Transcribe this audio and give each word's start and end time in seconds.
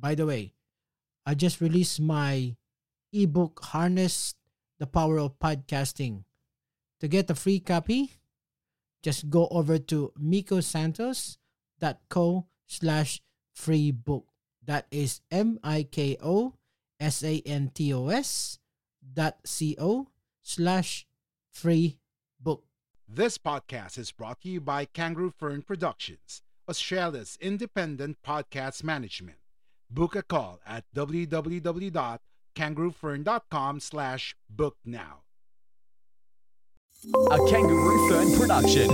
By 0.00 0.14
the 0.14 0.26
way, 0.26 0.54
I 1.26 1.34
just 1.34 1.60
released 1.60 2.00
my 2.00 2.56
ebook 3.12 3.60
Harness 3.62 4.34
the 4.78 4.86
Power 4.86 5.18
of 5.18 5.38
Podcasting. 5.38 6.24
To 7.00 7.08
get 7.08 7.28
a 7.30 7.34
free 7.34 7.60
copy, 7.60 8.12
just 9.02 9.28
go 9.28 9.48
over 9.50 9.78
to 9.78 10.12
mikosantos.co 10.18 12.46
slash 12.66 13.20
free 13.52 13.90
book. 13.90 14.26
That 14.64 14.86
is 14.90 15.20
M-I-K-O 15.30 16.54
S-A-N-T-O-S 17.00 18.58
dot 19.14 19.38
C-O 19.44 20.08
slash 20.42 21.06
free 21.50 21.98
book. 22.38 22.64
This 23.08 23.38
podcast 23.38 23.98
is 23.98 24.12
brought 24.12 24.42
to 24.42 24.48
you 24.48 24.60
by 24.60 24.84
Kangaroo 24.84 25.32
Fern 25.36 25.62
Productions, 25.62 26.42
Australia's 26.68 27.36
independent 27.40 28.18
podcast 28.22 28.84
management. 28.84 29.39
Book 29.90 30.14
a 30.14 30.22
call 30.22 30.60
at 30.64 30.84
www.kangaroofern.com 30.94 33.80
slash 33.80 34.36
book 34.48 34.76
now. 34.84 35.22
A 37.32 37.38
Kangaroo 37.50 38.08
Fern 38.08 38.38
production. 38.38 38.88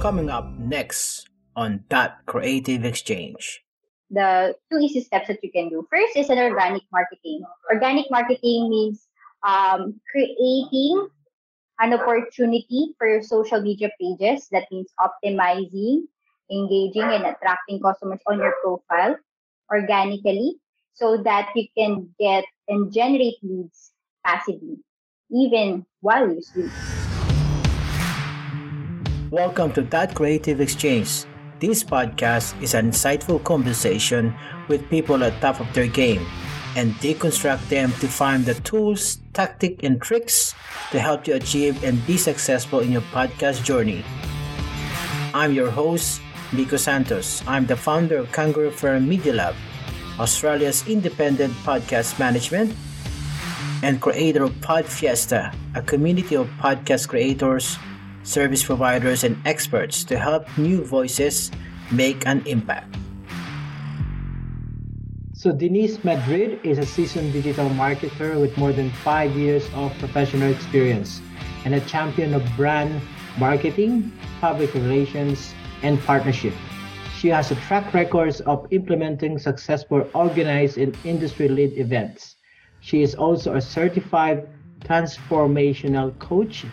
Coming 0.00 0.30
up 0.30 0.48
next 0.58 1.28
on 1.54 1.84
That 1.90 2.24
Creative 2.24 2.82
Exchange. 2.82 3.62
The 4.10 4.56
two 4.72 4.78
easy 4.78 5.02
steps 5.02 5.28
that 5.28 5.40
you 5.42 5.52
can 5.52 5.68
do. 5.68 5.86
First 5.90 6.16
is 6.16 6.30
an 6.30 6.38
organic 6.38 6.84
marketing. 6.90 7.42
Organic 7.70 8.10
marketing 8.10 8.70
means 8.70 9.06
um, 9.46 10.00
creating 10.10 11.08
an 11.78 11.92
opportunity 11.92 12.94
for 12.96 13.06
your 13.06 13.22
social 13.22 13.60
media 13.60 13.90
pages. 14.00 14.48
That 14.50 14.64
means 14.72 14.88
optimizing, 14.98 16.04
engaging, 16.50 17.02
and 17.02 17.26
attracting 17.26 17.82
customers 17.82 18.20
on 18.26 18.38
your 18.38 18.54
profile 18.64 19.18
organically 19.72 20.56
so 20.94 21.22
that 21.22 21.50
you 21.54 21.66
can 21.76 22.08
get 22.18 22.44
and 22.68 22.92
generate 22.92 23.36
leads 23.42 23.92
passively, 24.24 24.78
even 25.30 25.86
while 26.00 26.28
you 26.28 26.42
sleep. 26.42 26.70
Welcome 29.30 29.72
to 29.72 29.82
That 29.82 30.14
Creative 30.14 30.60
Exchange. 30.60 31.24
This 31.60 31.84
podcast 31.84 32.60
is 32.62 32.74
an 32.74 32.90
insightful 32.90 33.42
conversation 33.44 34.34
with 34.68 34.88
people 34.88 35.22
at 35.24 35.40
top 35.40 35.60
of 35.60 35.72
their 35.74 35.86
game 35.86 36.24
and 36.76 36.94
deconstruct 37.02 37.68
them 37.68 37.92
to 38.00 38.08
find 38.08 38.44
the 38.44 38.54
tools, 38.54 39.18
tactics, 39.32 39.82
and 39.82 40.00
tricks 40.00 40.54
to 40.92 41.00
help 41.00 41.26
you 41.26 41.34
achieve 41.34 41.82
and 41.84 42.04
be 42.06 42.16
successful 42.16 42.80
in 42.80 42.92
your 42.92 43.02
podcast 43.12 43.64
journey. 43.64 44.04
I'm 45.34 45.52
your 45.52 45.70
host, 45.70 46.20
Miko 46.52 46.76
Santos. 46.76 47.42
I'm 47.46 47.66
the 47.66 47.76
founder 47.76 48.16
of 48.16 48.32
Kangaroo 48.32 48.70
Fern 48.70 49.06
Media 49.06 49.34
Lab, 49.34 49.54
Australia's 50.18 50.86
independent 50.88 51.52
podcast 51.60 52.18
management, 52.18 52.74
and 53.82 54.00
creator 54.00 54.44
of 54.44 54.58
Pod 54.62 54.86
Fiesta, 54.86 55.52
a 55.74 55.82
community 55.82 56.36
of 56.36 56.48
podcast 56.56 57.08
creators, 57.08 57.76
service 58.22 58.64
providers, 58.64 59.24
and 59.24 59.36
experts 59.44 60.04
to 60.04 60.18
help 60.18 60.48
new 60.56 60.82
voices 60.82 61.50
make 61.92 62.26
an 62.26 62.42
impact. 62.46 62.96
So, 65.34 65.52
Dennice 65.52 66.02
Madrid 66.02 66.58
is 66.64 66.78
a 66.78 66.86
seasoned 66.86 67.32
digital 67.32 67.68
marketer 67.70 68.40
with 68.40 68.56
more 68.56 68.72
than 68.72 68.90
five 69.04 69.36
years 69.36 69.68
of 69.74 69.92
professional 69.98 70.50
experience 70.50 71.20
and 71.66 71.74
a 71.74 71.80
champion 71.82 72.32
of 72.32 72.42
brand 72.56 73.00
marketing, 73.38 74.10
public 74.40 74.72
relations, 74.74 75.54
and 75.82 75.98
partnership. 76.00 76.54
She 77.18 77.28
has 77.28 77.50
a 77.50 77.56
track 77.66 77.92
record 77.94 78.40
of 78.46 78.66
implementing 78.70 79.38
successful 79.38 80.08
organized 80.14 80.78
and 80.78 80.96
industry-led 81.04 81.72
events. 81.76 82.36
She 82.80 83.02
is 83.02 83.14
also 83.14 83.56
a 83.56 83.60
certified 83.60 84.46
transformational 84.84 86.16
coach. 86.18 86.64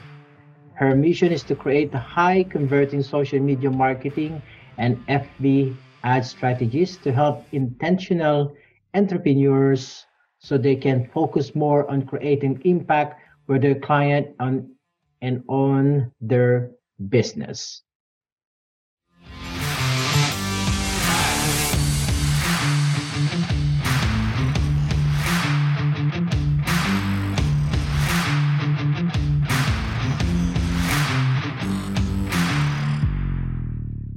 Her 0.76 0.96
mission 0.96 1.32
is 1.32 1.44
to 1.44 1.56
create 1.56 1.94
high 1.94 2.44
converting 2.44 3.02
social 3.02 3.40
media 3.40 3.72
marketing 3.72 4.42
and 4.78 4.98
FB 5.08 5.76
ad 6.04 6.26
strategies 6.26 6.98
to 6.98 7.12
help 7.12 7.48
intentional 7.52 8.56
entrepreneurs 8.94 10.06
so 10.40 10.58
they 10.58 10.76
can 10.76 11.10
focus 11.14 11.56
more 11.56 11.90
on 11.90 12.06
creating 12.06 12.62
impact 12.66 13.20
for 13.48 13.58
their 13.58 13.76
client 13.76 14.28
on, 14.40 14.70
and 15.22 15.44
on 15.48 16.12
their 16.22 16.72
business. 17.10 17.82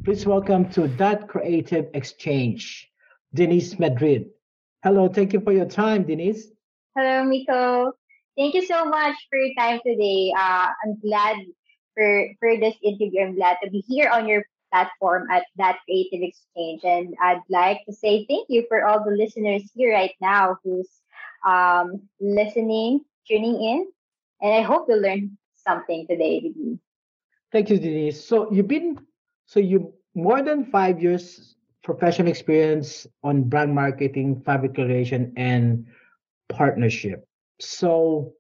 Please 0.09 0.25
welcome 0.25 0.71
to 0.71 0.89
That 0.97 1.29
Creative 1.29 1.85
Exchange, 1.93 2.89
Dennice 3.37 3.79
Madrid. 3.79 4.31
Hello, 4.83 5.07
thank 5.07 5.35
you 5.35 5.41
for 5.43 5.53
your 5.53 5.67
time, 5.67 6.03
Dennice. 6.05 6.45
Hello, 6.97 7.25
Miko. 7.25 7.93
Thank 8.35 8.55
you 8.55 8.65
so 8.65 8.87
much 8.87 9.17
for 9.29 9.39
your 9.39 9.55
time 9.59 9.81
today. 9.85 10.33
Uh, 10.35 10.69
I'm 10.83 10.99
glad 11.05 11.37
for, 11.93 12.27
for 12.41 12.57
this 12.57 12.75
interview. 12.83 13.21
I'm 13.21 13.37
glad 13.37 13.59
to 13.63 13.69
be 13.69 13.85
here 13.87 14.09
on 14.09 14.27
your 14.27 14.45
platform 14.73 15.27
at 15.31 15.45
That 15.57 15.81
Creative 15.85 16.23
Exchange. 16.23 16.81
And 16.85 17.15
I'd 17.23 17.43
like 17.51 17.85
to 17.85 17.93
say 17.93 18.25
thank 18.31 18.47
you 18.49 18.65
for 18.67 18.87
all 18.87 19.05
the 19.05 19.15
listeners 19.15 19.71
here 19.75 19.93
right 19.93 20.15
now 20.23 20.57
who's 20.65 20.89
um, 21.47 22.01
listening, 22.19 23.05
tuning 23.29 23.63
in. 23.63 23.93
And 24.41 24.55
I 24.55 24.63
hope 24.63 24.87
you 24.89 24.97
learned 24.97 25.37
something 25.55 26.07
today. 26.09 26.51
Thank 27.53 27.69
you, 27.69 27.79
Dennice. 27.79 28.27
So 28.27 28.51
you've 28.51 28.69
been 28.69 29.01
so 29.45 29.61
you 29.61 29.95
more 30.19 30.43
than 30.43 30.67
five 30.67 31.01
years 31.01 31.55
professional 31.87 32.29
experience 32.29 33.07
on 33.23 33.49
brand 33.49 33.73
marketing, 33.73 34.43
public 34.43 34.77
relation, 34.77 35.33
and 35.39 35.87
partnership. 36.51 37.25
So, 37.61 38.35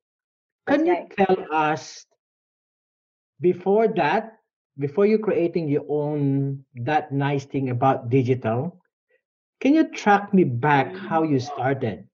can 0.66 0.84
you 0.84 1.06
tell 1.16 1.46
us 1.54 2.04
before 3.40 3.88
that, 3.96 4.42
before 4.76 5.06
you 5.06 5.18
creating 5.18 5.68
your 5.68 5.86
own 5.88 6.64
that 6.82 7.12
nice 7.12 7.46
thing 7.46 7.70
about 7.70 8.10
digital, 8.10 8.82
can 9.60 9.72
you 9.72 9.88
track 9.88 10.34
me 10.34 10.44
back 10.44 10.94
how 10.94 11.22
you 11.22 11.38
started? 11.40 12.04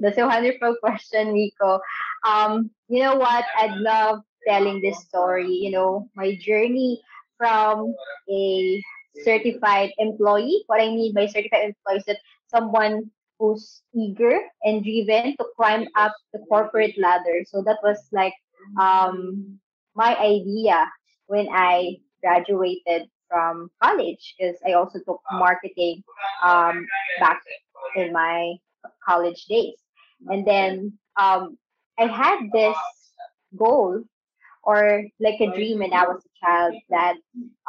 That's 0.00 0.18
a 0.18 0.26
wonderful 0.26 0.76
question, 0.80 1.34
Miko. 1.34 1.80
Um, 2.24 2.70
you 2.88 3.02
know 3.02 3.16
what? 3.16 3.44
I'd 3.58 3.76
love 3.76 4.20
telling 4.46 4.80
this 4.80 5.04
story. 5.04 5.50
You 5.50 5.70
know, 5.70 6.08
my 6.14 6.36
journey 6.40 7.02
from 7.38 7.94
a 8.30 8.82
certified 9.24 9.90
employee. 9.98 10.64
What 10.66 10.80
I 10.80 10.88
mean 10.88 11.14
by 11.14 11.26
certified 11.26 11.74
employee 11.74 11.98
is 11.98 12.04
that 12.06 12.18
someone 12.48 13.10
who's 13.38 13.82
eager 13.94 14.38
and 14.64 14.82
driven 14.82 15.36
to 15.36 15.46
climb 15.56 15.86
up 15.96 16.14
the 16.32 16.40
corporate 16.48 16.94
ladder. 16.98 17.44
So 17.46 17.62
that 17.62 17.78
was 17.82 17.98
like 18.12 18.34
um, 18.80 19.58
my 19.94 20.16
idea 20.16 20.90
when 21.26 21.48
I 21.50 21.96
graduated 22.22 23.08
from 23.28 23.70
college 23.82 24.34
because 24.38 24.56
I 24.66 24.72
also 24.72 25.00
took 25.00 25.20
marketing 25.32 26.02
um, 26.42 26.86
back 27.20 27.42
in 27.96 28.12
my 28.12 28.54
college 29.06 29.46
days. 29.46 29.76
And 30.28 30.46
then 30.46 30.92
um, 31.20 31.58
I 31.98 32.06
had 32.06 32.50
this 32.52 32.76
goal 33.56 34.02
or 34.66 35.04
like 35.20 35.40
a 35.40 35.50
dream 35.54 35.78
when 35.78 35.92
I 35.92 36.04
was 36.04 36.22
a 36.26 36.34
child 36.44 36.74
that 36.90 37.14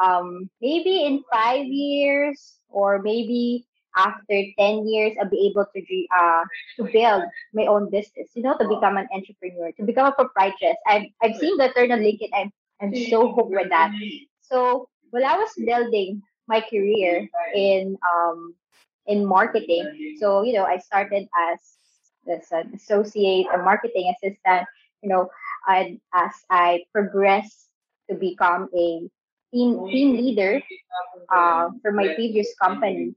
um, 0.02 0.50
maybe 0.62 1.06
in 1.06 1.24
five 1.32 1.66
years 1.66 2.60
or 2.70 3.02
maybe 3.02 3.66
after 3.96 4.42
10 4.60 4.88
years 4.88 5.14
I'll 5.22 5.30
be 5.30 5.48
able 5.50 5.66
to 5.66 5.82
uh, 6.20 6.44
to 6.78 6.84
build 6.92 7.24
my 7.54 7.66
own 7.68 7.90
business, 7.90 8.30
you 8.34 8.44
know, 8.44 8.58
to 8.58 8.68
become 8.68 8.98
an 8.98 9.08
entrepreneur, 9.14 9.72
to 9.74 9.84
become 9.84 10.08
a 10.08 10.12
proprietress. 10.12 10.78
I've, 10.88 11.08
I've 11.22 11.38
seen 11.38 11.58
the 11.58 11.70
turn 11.70 11.92
on 11.92 12.00
LinkedIn. 12.00 12.30
I'm, 12.36 12.52
I'm 12.82 12.96
so 13.10 13.32
hooked 13.32 13.52
with 13.52 13.70
that. 13.70 13.94
So 14.42 14.90
while 15.12 15.26
I 15.26 15.38
was 15.38 15.50
building 15.64 16.22
my 16.48 16.62
career 16.62 17.30
in 17.54 17.98
um, 18.10 18.56
in 19.08 19.26
marketing. 19.26 20.18
So, 20.20 20.44
you 20.44 20.54
know, 20.54 20.64
I 20.64 20.78
started 20.78 21.28
as 21.52 21.60
as 22.30 22.52
an 22.52 22.74
associate, 22.76 23.48
a 23.54 23.58
marketing 23.58 24.14
assistant, 24.16 24.68
you 25.02 25.10
know, 25.10 25.30
and 25.68 26.00
as 26.14 26.32
I 26.50 26.84
progressed 26.94 27.70
to 28.10 28.16
become 28.16 28.70
a 28.76 29.08
team 29.54 29.88
team 29.92 30.18
leader 30.18 30.62
uh, 31.34 31.70
for 31.82 31.92
my 31.92 32.14
previous 32.16 32.54
company, 32.62 33.16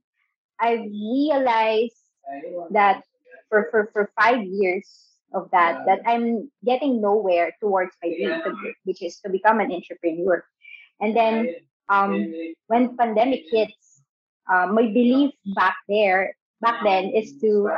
I 0.61 0.75
realized 0.91 1.97
that 2.71 3.03
for, 3.49 3.69
for, 3.71 3.91
for 3.93 4.11
five 4.21 4.43
years 4.45 4.87
of 5.35 5.49
that, 5.53 5.85
that 5.87 6.01
I'm 6.07 6.51
getting 6.65 7.01
nowhere 7.01 7.53
towards 7.61 7.93
my 8.03 8.11
dream, 8.11 8.41
which 8.85 9.03
is 9.03 9.19
to 9.21 9.31
become 9.31 9.61
an 9.61 9.73
entrepreneur. 9.73 10.45
And 11.01 11.17
then 11.17 11.55
um, 11.89 12.33
when 12.67 12.97
pandemic 12.97 13.43
hits, 13.51 14.03
uh, 14.51 14.67
my 14.67 14.83
belief 14.83 15.31
back 15.55 15.77
there, 15.89 16.35
back 16.61 16.83
then, 16.85 17.13
is 17.15 17.39
to 17.41 17.71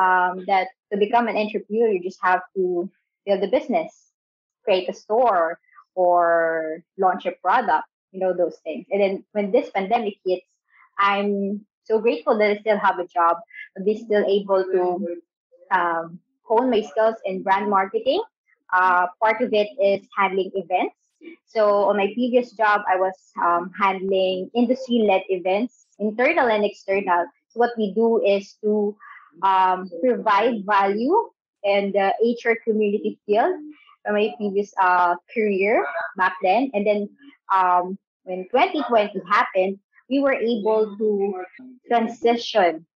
um, 0.00 0.44
that 0.46 0.68
to 0.92 0.98
become 0.98 1.28
an 1.28 1.36
entrepreneur, 1.36 1.88
you 1.88 2.02
just 2.02 2.18
have 2.22 2.40
to 2.56 2.88
build 3.26 3.42
a 3.42 3.48
business, 3.48 4.11
create 4.64 4.88
a 4.88 4.92
store, 4.92 5.58
or 5.94 6.82
launch 6.98 7.26
a 7.26 7.32
product. 7.42 7.88
You 8.12 8.20
know 8.20 8.32
those 8.32 8.58
things. 8.64 8.86
And 8.90 9.00
then 9.00 9.24
when 9.32 9.50
this 9.52 9.70
pandemic 9.70 10.14
hits, 10.26 10.46
I'm 10.98 11.64
so 11.84 11.98
grateful 11.98 12.38
that 12.38 12.50
I 12.50 12.56
still 12.60 12.78
have 12.78 12.98
a 12.98 13.06
job, 13.06 13.38
be 13.84 13.96
still 13.96 14.24
able 14.26 14.64
to 14.64 15.06
um, 15.70 16.18
hone 16.42 16.70
my 16.70 16.82
skills 16.82 17.16
in 17.24 17.42
brand 17.42 17.70
marketing. 17.70 18.22
Uh, 18.72 19.06
part 19.20 19.40
of 19.40 19.52
it 19.52 19.68
is 19.82 20.06
handling 20.16 20.50
events. 20.54 20.96
So 21.46 21.84
on 21.84 21.96
my 21.96 22.06
previous 22.14 22.52
job, 22.52 22.82
I 22.88 22.96
was 22.96 23.14
um, 23.42 23.70
handling 23.78 24.50
industry-led 24.54 25.22
events, 25.28 25.86
internal 25.98 26.48
and 26.48 26.64
external. 26.64 27.26
So 27.48 27.60
what 27.60 27.70
we 27.76 27.92
do 27.94 28.22
is 28.24 28.56
to 28.62 28.96
um, 29.42 29.90
provide 30.02 30.64
value 30.66 31.30
in 31.64 31.92
the 31.92 32.12
HR 32.20 32.56
community 32.64 33.18
field 33.26 33.54
from 34.04 34.14
my 34.14 34.32
previous 34.36 34.72
uh, 34.80 35.14
career 35.32 35.84
back 36.16 36.34
then. 36.42 36.70
And 36.74 36.86
then 36.86 37.08
um, 37.52 37.98
when 38.24 38.44
2020 38.50 39.20
happened, 39.30 39.78
we 40.10 40.20
were 40.20 40.34
able 40.34 40.96
to 40.96 41.44
transition 41.88 42.86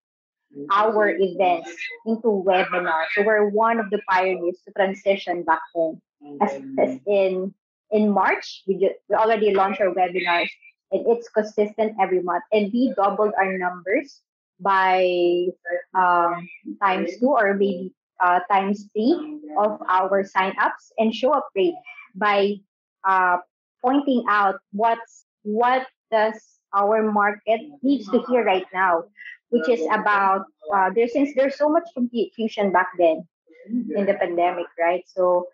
our 0.70 1.10
events 1.10 1.70
into 2.06 2.28
webinars. 2.46 3.06
So 3.14 3.22
we're 3.22 3.48
one 3.48 3.78
of 3.78 3.90
the 3.90 4.00
pioneers 4.08 4.58
to 4.64 4.72
transition 4.72 5.42
back 5.42 5.60
home. 5.74 6.00
As, 6.40 6.60
as 6.78 6.98
in 7.06 7.54
in 7.90 8.10
March, 8.10 8.62
we 8.66 8.74
just 8.74 8.94
we 9.08 9.14
already 9.16 9.54
launched 9.54 9.80
our 9.80 9.94
webinars 9.94 10.48
and 10.92 11.06
it's 11.06 11.28
consistent 11.28 11.94
every 12.00 12.22
month. 12.22 12.44
And 12.52 12.72
we 12.72 12.92
doubled 12.96 13.32
our 13.38 13.58
numbers 13.58 14.22
by 14.60 15.46
um, 15.94 16.48
times 16.82 17.18
two 17.20 17.28
or 17.28 17.54
maybe 17.54 17.92
uh, 18.20 18.40
times 18.50 18.88
three 18.92 19.40
of 19.58 19.80
our 19.88 20.24
sign-ups 20.24 20.92
and 20.98 21.14
show 21.14 21.32
up 21.32 21.48
rate 21.54 21.74
by 22.14 22.54
uh, 23.04 23.38
pointing 23.82 24.24
out 24.28 24.56
what's 24.72 25.24
what 25.42 25.86
does 26.10 26.34
our 26.74 27.02
market 27.02 27.60
needs 27.82 28.08
to 28.10 28.22
hear 28.28 28.44
right 28.44 28.66
now, 28.74 29.04
which 29.50 29.68
is 29.68 29.86
about 29.92 30.44
uh, 30.74 30.90
there 30.94 31.08
since 31.08 31.32
there's 31.34 31.56
so 31.56 31.68
much 31.68 31.84
confusion 31.94 32.72
back 32.72 32.88
then 32.98 33.26
in 33.68 34.06
the 34.06 34.14
pandemic, 34.14 34.66
right? 34.78 35.04
So 35.06 35.46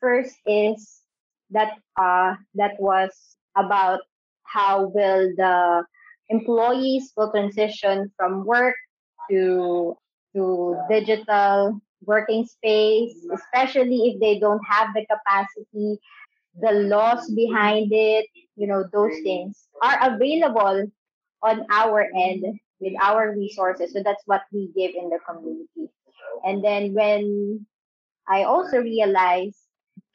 first 0.00 0.36
is 0.46 1.02
that 1.50 1.74
uh, 2.00 2.34
that 2.54 2.78
was 2.78 3.10
about 3.56 4.00
how 4.44 4.90
will 4.94 5.32
the 5.36 5.84
employees 6.28 7.12
will 7.16 7.30
transition 7.30 8.10
from 8.16 8.44
work 8.44 8.74
to 9.30 9.96
to 10.34 10.76
digital 10.88 11.80
working 12.04 12.46
space, 12.46 13.14
especially 13.32 14.10
if 14.10 14.20
they 14.20 14.38
don't 14.38 14.62
have 14.68 14.88
the 14.94 15.06
capacity, 15.06 15.98
the 16.60 16.72
laws 16.72 17.30
behind 17.30 17.88
it, 17.92 18.26
you 18.56 18.66
know, 18.66 18.84
those 18.92 19.14
things 19.22 19.68
are 19.82 20.14
available 20.14 20.90
on 21.42 21.66
our 21.70 22.06
end 22.16 22.44
with 22.80 22.92
our 23.02 23.34
resources. 23.36 23.92
So 23.92 24.02
that's 24.02 24.22
what 24.26 24.42
we 24.52 24.70
give 24.76 24.92
in 24.94 25.10
the 25.10 25.18
community. 25.28 25.92
And 26.44 26.64
then 26.64 26.94
when 26.94 27.66
I 28.28 28.44
also 28.44 28.78
realized 28.78 29.56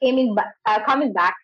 coming 0.02 0.34
back, 0.34 0.54
uh, 0.66 0.84
coming 0.84 1.12
back 1.12 1.34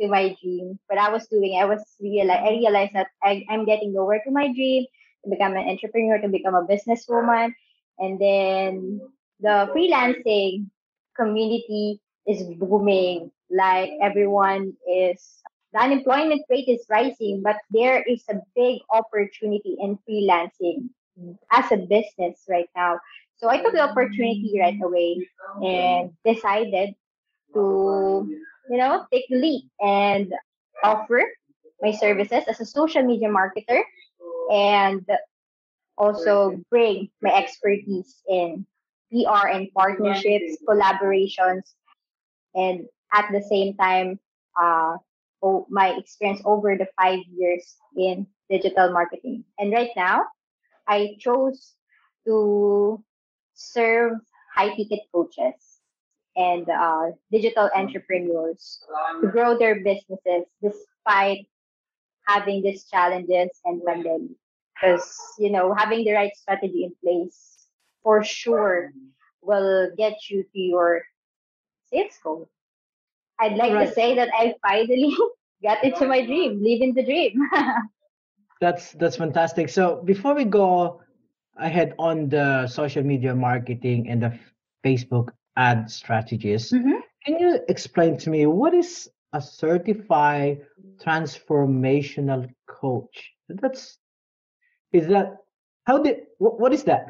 to 0.00 0.08
my 0.08 0.36
dream, 0.42 0.78
what 0.86 0.98
I 0.98 1.10
was 1.10 1.26
doing, 1.28 1.58
I 1.60 1.64
was 1.64 1.82
realize 2.00 2.42
I 2.44 2.50
realized 2.50 2.94
that 2.94 3.08
I, 3.22 3.44
I'm 3.48 3.64
getting 3.64 3.92
nowhere 3.92 4.20
to 4.24 4.30
my 4.30 4.52
dream 4.52 4.86
to 5.24 5.30
become 5.30 5.52
an 5.52 5.68
entrepreneur, 5.68 6.18
to 6.18 6.28
become 6.28 6.54
a 6.54 6.66
businesswoman, 6.66 7.52
and 7.98 8.20
then 8.20 9.00
the 9.42 9.68
freelancing 9.74 10.70
community 11.16 12.00
is 12.26 12.42
booming. 12.56 13.30
Like 13.50 13.90
everyone 14.00 14.72
is 14.88 15.42
the 15.72 15.80
unemployment 15.80 16.42
rate 16.48 16.68
is 16.68 16.86
rising, 16.88 17.42
but 17.42 17.56
there 17.70 18.02
is 18.02 18.22
a 18.30 18.36
big 18.54 18.80
opportunity 18.92 19.76
in 19.80 19.98
freelancing 20.08 20.88
as 21.50 21.70
a 21.72 21.76
business 21.76 22.44
right 22.48 22.68
now. 22.76 22.98
So 23.36 23.48
I 23.48 23.60
took 23.62 23.72
the 23.72 23.80
opportunity 23.82 24.56
right 24.60 24.78
away 24.82 25.28
and 25.62 26.12
decided 26.24 26.94
to, 27.54 28.28
you 28.70 28.78
know, 28.78 29.06
take 29.12 29.24
the 29.28 29.36
leap 29.36 29.64
and 29.80 30.32
offer 30.82 31.22
my 31.80 31.92
services 31.92 32.44
as 32.46 32.60
a 32.60 32.66
social 32.66 33.02
media 33.02 33.28
marketer 33.28 33.82
and 34.52 35.04
also 35.98 36.60
bring 36.70 37.10
my 37.20 37.34
expertise 37.34 38.22
in 38.28 38.66
PR 39.12 39.48
and 39.48 39.68
partnerships, 39.74 40.56
collaborations, 40.66 41.76
and 42.54 42.86
at 43.12 43.28
the 43.30 43.42
same 43.42 43.76
time, 43.76 44.18
uh, 44.60 44.96
my 45.68 45.94
experience 45.98 46.40
over 46.44 46.76
the 46.76 46.86
five 47.00 47.20
years 47.36 47.76
in 47.96 48.26
digital 48.48 48.92
marketing. 48.92 49.44
And 49.58 49.72
right 49.72 49.90
now, 49.96 50.24
I 50.86 51.16
chose 51.20 51.74
to 52.26 53.02
serve 53.54 54.12
high 54.54 54.74
ticket 54.74 55.00
coaches 55.12 55.80
and 56.36 56.68
uh, 56.68 57.12
digital 57.30 57.68
entrepreneurs 57.74 58.82
to 59.20 59.28
grow 59.28 59.58
their 59.58 59.82
businesses 59.82 60.46
despite 60.62 61.46
having 62.26 62.62
these 62.62 62.84
challenges 62.84 63.50
and 63.64 63.82
pandemic. 63.86 64.36
Because 64.74 65.16
you 65.38 65.50
know, 65.50 65.74
having 65.74 66.04
the 66.04 66.12
right 66.12 66.34
strategy 66.34 66.84
in 66.84 66.92
place 67.04 67.61
for 68.02 68.22
sure 68.24 68.92
will 69.42 69.90
get 69.96 70.30
you 70.30 70.42
to 70.42 70.58
your 70.58 71.02
sales 71.90 72.18
goal. 72.22 72.48
I'd 73.40 73.56
like 73.56 73.72
right. 73.72 73.88
to 73.88 73.94
say 73.94 74.14
that 74.14 74.30
I 74.32 74.54
finally 74.62 75.16
got 75.62 75.82
into 75.84 76.06
my 76.06 76.24
dream, 76.24 76.62
living 76.62 76.94
the 76.94 77.04
dream. 77.04 77.34
that's 78.60 78.92
that's 78.92 79.16
fantastic. 79.16 79.68
So 79.68 80.02
before 80.04 80.34
we 80.34 80.44
go 80.44 81.02
ahead 81.56 81.94
on 81.98 82.28
the 82.28 82.66
social 82.66 83.02
media 83.02 83.34
marketing 83.34 84.08
and 84.08 84.22
the 84.22 84.38
Facebook 84.84 85.30
ad 85.56 85.90
strategies, 85.90 86.70
mm-hmm. 86.70 87.02
can 87.26 87.38
you 87.38 87.60
explain 87.68 88.16
to 88.18 88.30
me 88.30 88.46
what 88.46 88.74
is 88.74 89.10
a 89.32 89.42
certified 89.42 90.62
transformational 91.02 92.48
coach? 92.68 93.32
That's 93.48 93.98
is 94.92 95.08
that 95.08 95.38
how 95.84 95.98
did 95.98 96.30
what, 96.38 96.60
what 96.60 96.72
is 96.72 96.84
that? 96.84 97.06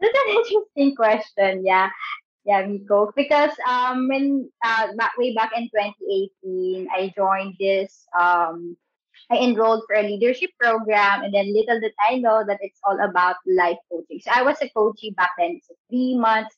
That's 0.00 0.18
an 0.26 0.36
interesting 0.36 0.96
question. 0.96 1.64
Yeah. 1.64 1.90
Yeah, 2.44 2.66
Miko. 2.66 3.12
Because 3.14 3.52
um, 3.68 4.08
when 4.08 4.50
uh, 4.64 4.88
back 4.96 5.12
way 5.18 5.34
back 5.34 5.52
in 5.56 5.64
2018, 5.68 6.88
I 6.92 7.12
joined 7.16 7.54
this. 7.60 8.06
Um, 8.18 8.76
I 9.30 9.36
enrolled 9.38 9.84
for 9.86 9.96
a 9.96 10.02
leadership 10.02 10.50
program, 10.58 11.22
and 11.22 11.32
then 11.34 11.52
little 11.54 11.80
did 11.80 11.92
I 12.00 12.16
know 12.16 12.42
that 12.46 12.58
it's 12.62 12.80
all 12.84 12.98
about 13.00 13.36
life 13.46 13.76
coaching. 13.92 14.20
So 14.20 14.30
I 14.34 14.42
was 14.42 14.56
a 14.62 14.68
coachee 14.70 15.10
back 15.12 15.30
then. 15.38 15.56
It's 15.58 15.70
three 15.90 16.16
months, 16.18 16.56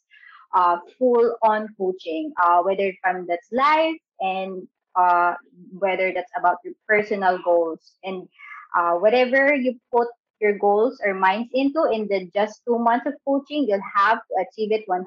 uh, 0.55 0.79
full 0.99 1.37
on 1.43 1.69
coaching. 1.77 2.33
Uh, 2.43 2.63
whether 2.63 2.93
from 3.03 3.27
that's 3.29 3.49
life 3.53 3.97
and 4.21 4.67
uh, 4.97 5.35
whether 5.79 6.13
that's 6.15 6.33
about 6.39 6.59
your 6.65 6.75
personal 6.89 7.39
goals 7.45 7.93
and 8.05 8.29
uh, 8.77 8.93
whatever 8.95 9.55
you 9.55 9.79
put 9.93 10.09
your 10.43 10.59
goals 10.59 11.01
or 11.05 11.15
minds 11.15 11.49
into 11.55 11.85
in 11.93 12.09
the 12.09 12.29
just 12.35 12.63
two 12.67 12.79
months 12.79 13.07
of 13.07 13.15
coaching, 13.25 13.65
you'll 13.69 13.81
have 13.95 14.19
to 14.19 14.45
achieve 14.45 14.73
it 14.73 14.85
100%. 14.89 15.07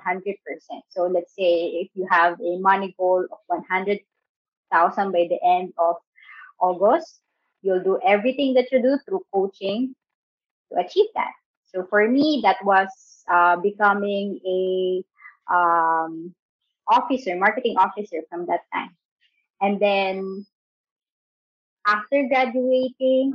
So 0.90 1.04
let's 1.04 1.36
say 1.36 1.84
if 1.84 1.90
you 1.94 2.08
have 2.10 2.40
a 2.40 2.58
money 2.60 2.96
goal 2.98 3.26
of 3.30 3.38
100,000 3.48 5.12
by 5.12 5.28
the 5.30 5.40
end 5.46 5.74
of 5.78 5.98
August, 6.60 7.20
you'll 7.62 7.84
do 7.84 8.00
everything 8.06 8.54
that 8.54 8.72
you 8.72 8.82
do 8.82 8.98
through 9.06 9.26
coaching 9.34 9.94
to 10.72 10.80
achieve 10.80 11.08
that. 11.16 11.34
So 11.66 11.86
for 11.90 12.08
me, 12.08 12.40
that 12.44 12.64
was 12.64 12.88
uh, 13.30 13.58
becoming 13.58 14.40
a 14.48 15.04
um, 15.54 16.34
officer, 16.88 17.36
marketing 17.36 17.76
officer 17.78 18.22
from 18.30 18.46
that 18.46 18.62
time. 18.74 18.96
And 19.62 19.80
then 19.80 20.46
after 21.86 22.28
graduating, 22.28 23.34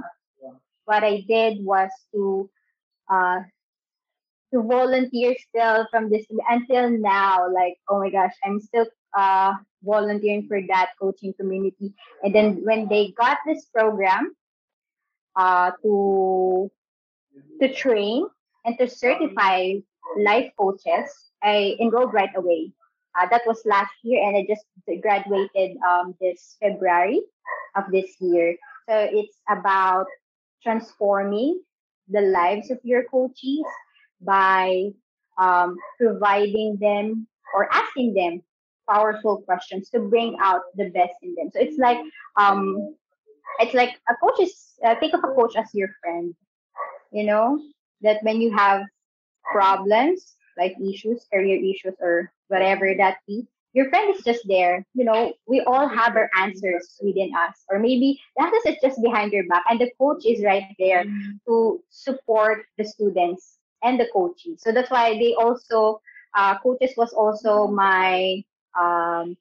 what 0.90 1.04
I 1.04 1.22
did 1.28 1.64
was 1.64 1.90
to 2.12 2.50
uh, 3.08 3.40
to 4.52 4.62
volunteer 4.62 5.36
still 5.48 5.86
from 5.90 6.10
this 6.10 6.26
until 6.50 6.90
now. 6.90 7.46
Like, 7.54 7.76
oh 7.88 8.00
my 8.00 8.10
gosh, 8.10 8.34
I'm 8.44 8.58
still 8.58 8.86
uh, 9.16 9.54
volunteering 9.84 10.46
for 10.48 10.60
that 10.68 10.90
coaching 11.00 11.32
community. 11.38 11.94
And 12.24 12.34
then 12.34 12.62
when 12.64 12.88
they 12.88 13.14
got 13.16 13.38
this 13.46 13.66
program 13.66 14.34
uh, 15.36 15.70
to 15.82 16.70
to 17.60 17.72
train 17.72 18.26
and 18.64 18.76
to 18.78 18.88
certify 18.88 19.74
life 20.18 20.50
coaches, 20.58 21.06
I 21.42 21.76
enrolled 21.80 22.12
right 22.12 22.34
away. 22.34 22.72
Uh, 23.14 23.26
that 23.30 23.42
was 23.46 23.62
last 23.64 23.94
year, 24.02 24.22
and 24.26 24.36
I 24.36 24.42
just 24.46 24.66
graduated 25.02 25.76
um, 25.86 26.14
this 26.20 26.56
February 26.62 27.22
of 27.76 27.84
this 27.92 28.10
year. 28.20 28.56
So 28.88 28.94
it's 29.10 29.38
about 29.48 30.06
transforming 30.62 31.60
the 32.08 32.20
lives 32.20 32.70
of 32.70 32.78
your 32.82 33.04
coaches 33.04 33.64
by 34.20 34.90
um, 35.38 35.76
providing 35.98 36.76
them 36.80 37.26
or 37.54 37.72
asking 37.72 38.14
them 38.14 38.42
powerful 38.88 39.38
questions 39.42 39.88
to 39.90 40.00
bring 40.00 40.36
out 40.42 40.62
the 40.74 40.90
best 40.90 41.14
in 41.22 41.34
them. 41.36 41.50
So 41.52 41.60
it's 41.60 41.78
like 41.78 41.98
um, 42.36 42.94
it's 43.58 43.74
like 43.74 43.98
a 44.08 44.14
coach 44.16 44.40
is 44.40 44.74
uh, 44.84 44.94
think 45.00 45.14
of 45.14 45.20
a 45.24 45.34
coach 45.34 45.54
as 45.56 45.68
your 45.72 45.88
friend. 46.02 46.34
You 47.12 47.24
know 47.24 47.60
that 48.02 48.22
when 48.22 48.40
you 48.40 48.54
have 48.56 48.82
problems 49.52 50.34
like 50.58 50.74
issues, 50.80 51.26
career 51.32 51.58
issues, 51.58 51.94
or 52.00 52.32
whatever 52.48 52.92
that 52.98 53.18
be, 53.26 53.46
your 53.72 53.88
friend 53.88 54.14
is 54.14 54.24
just 54.24 54.46
there. 54.46 54.84
You 54.94 55.04
know, 55.04 55.32
we 55.46 55.60
all 55.60 55.88
have 55.88 56.16
our 56.16 56.30
answers 56.36 56.98
within 57.02 57.30
us, 57.34 57.64
or 57.70 57.78
maybe 57.78 58.20
the 58.36 58.44
answers 58.44 58.74
is 58.74 58.82
just 58.82 59.02
behind 59.02 59.32
your 59.32 59.46
back, 59.48 59.64
and 59.70 59.80
the 59.80 59.90
coach 59.98 60.24
is 60.26 60.44
right 60.44 60.64
there 60.78 61.04
to 61.46 61.80
support 61.90 62.64
the 62.78 62.84
students 62.84 63.58
and 63.82 63.98
the 63.98 64.08
coaching. 64.12 64.56
So 64.58 64.72
that's 64.72 64.90
why 64.90 65.14
they 65.18 65.34
also 65.34 66.00
uh, 66.34 66.58
coaches 66.58 66.92
was 66.96 67.12
also 67.12 67.66
my 67.66 68.42
um, 68.78 69.36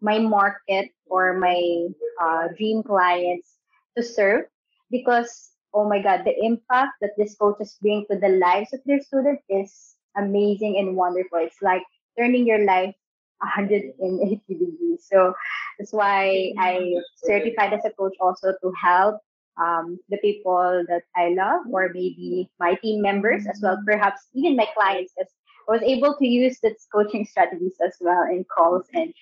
my 0.00 0.18
market 0.18 0.90
or 1.06 1.38
my 1.38 1.88
uh, 2.20 2.48
dream 2.56 2.82
clients 2.82 3.56
to 3.96 4.02
serve 4.02 4.44
because 4.90 5.50
oh 5.72 5.88
my 5.88 6.02
god 6.02 6.22
the 6.24 6.34
impact 6.44 6.92
that 7.00 7.16
these 7.16 7.34
coaches 7.34 7.76
bring 7.80 8.04
to 8.10 8.18
the 8.18 8.28
lives 8.28 8.72
of 8.72 8.80
their 8.84 9.00
students 9.00 9.42
is 9.48 9.96
amazing 10.16 10.76
and 10.78 10.96
wonderful 10.96 11.38
it's 11.40 11.62
like 11.62 11.82
turning 12.18 12.46
your 12.46 12.64
life 12.64 12.94
180 13.40 14.42
degrees 14.48 15.06
so 15.10 15.34
that's 15.78 15.92
why 15.92 16.52
i 16.58 16.94
certified 17.16 17.72
as 17.72 17.84
a 17.84 17.90
coach 17.90 18.14
also 18.20 18.52
to 18.62 18.72
help 18.80 19.20
um, 19.58 19.98
the 20.08 20.18
people 20.18 20.84
that 20.88 21.02
I 21.16 21.30
love, 21.30 21.62
or 21.70 21.88
maybe 21.88 22.48
my 22.60 22.74
team 22.74 23.00
members 23.02 23.46
as 23.46 23.60
well, 23.62 23.78
perhaps 23.86 24.28
even 24.34 24.56
my 24.56 24.66
clients, 24.74 25.14
as 25.20 25.28
I 25.68 25.72
was 25.72 25.82
able 25.82 26.14
to 26.16 26.26
use 26.26 26.58
this 26.60 26.86
coaching 26.92 27.24
strategies 27.24 27.76
as 27.84 27.96
well 28.00 28.22
in 28.24 28.44
calls 28.44 28.86
and, 28.92 29.12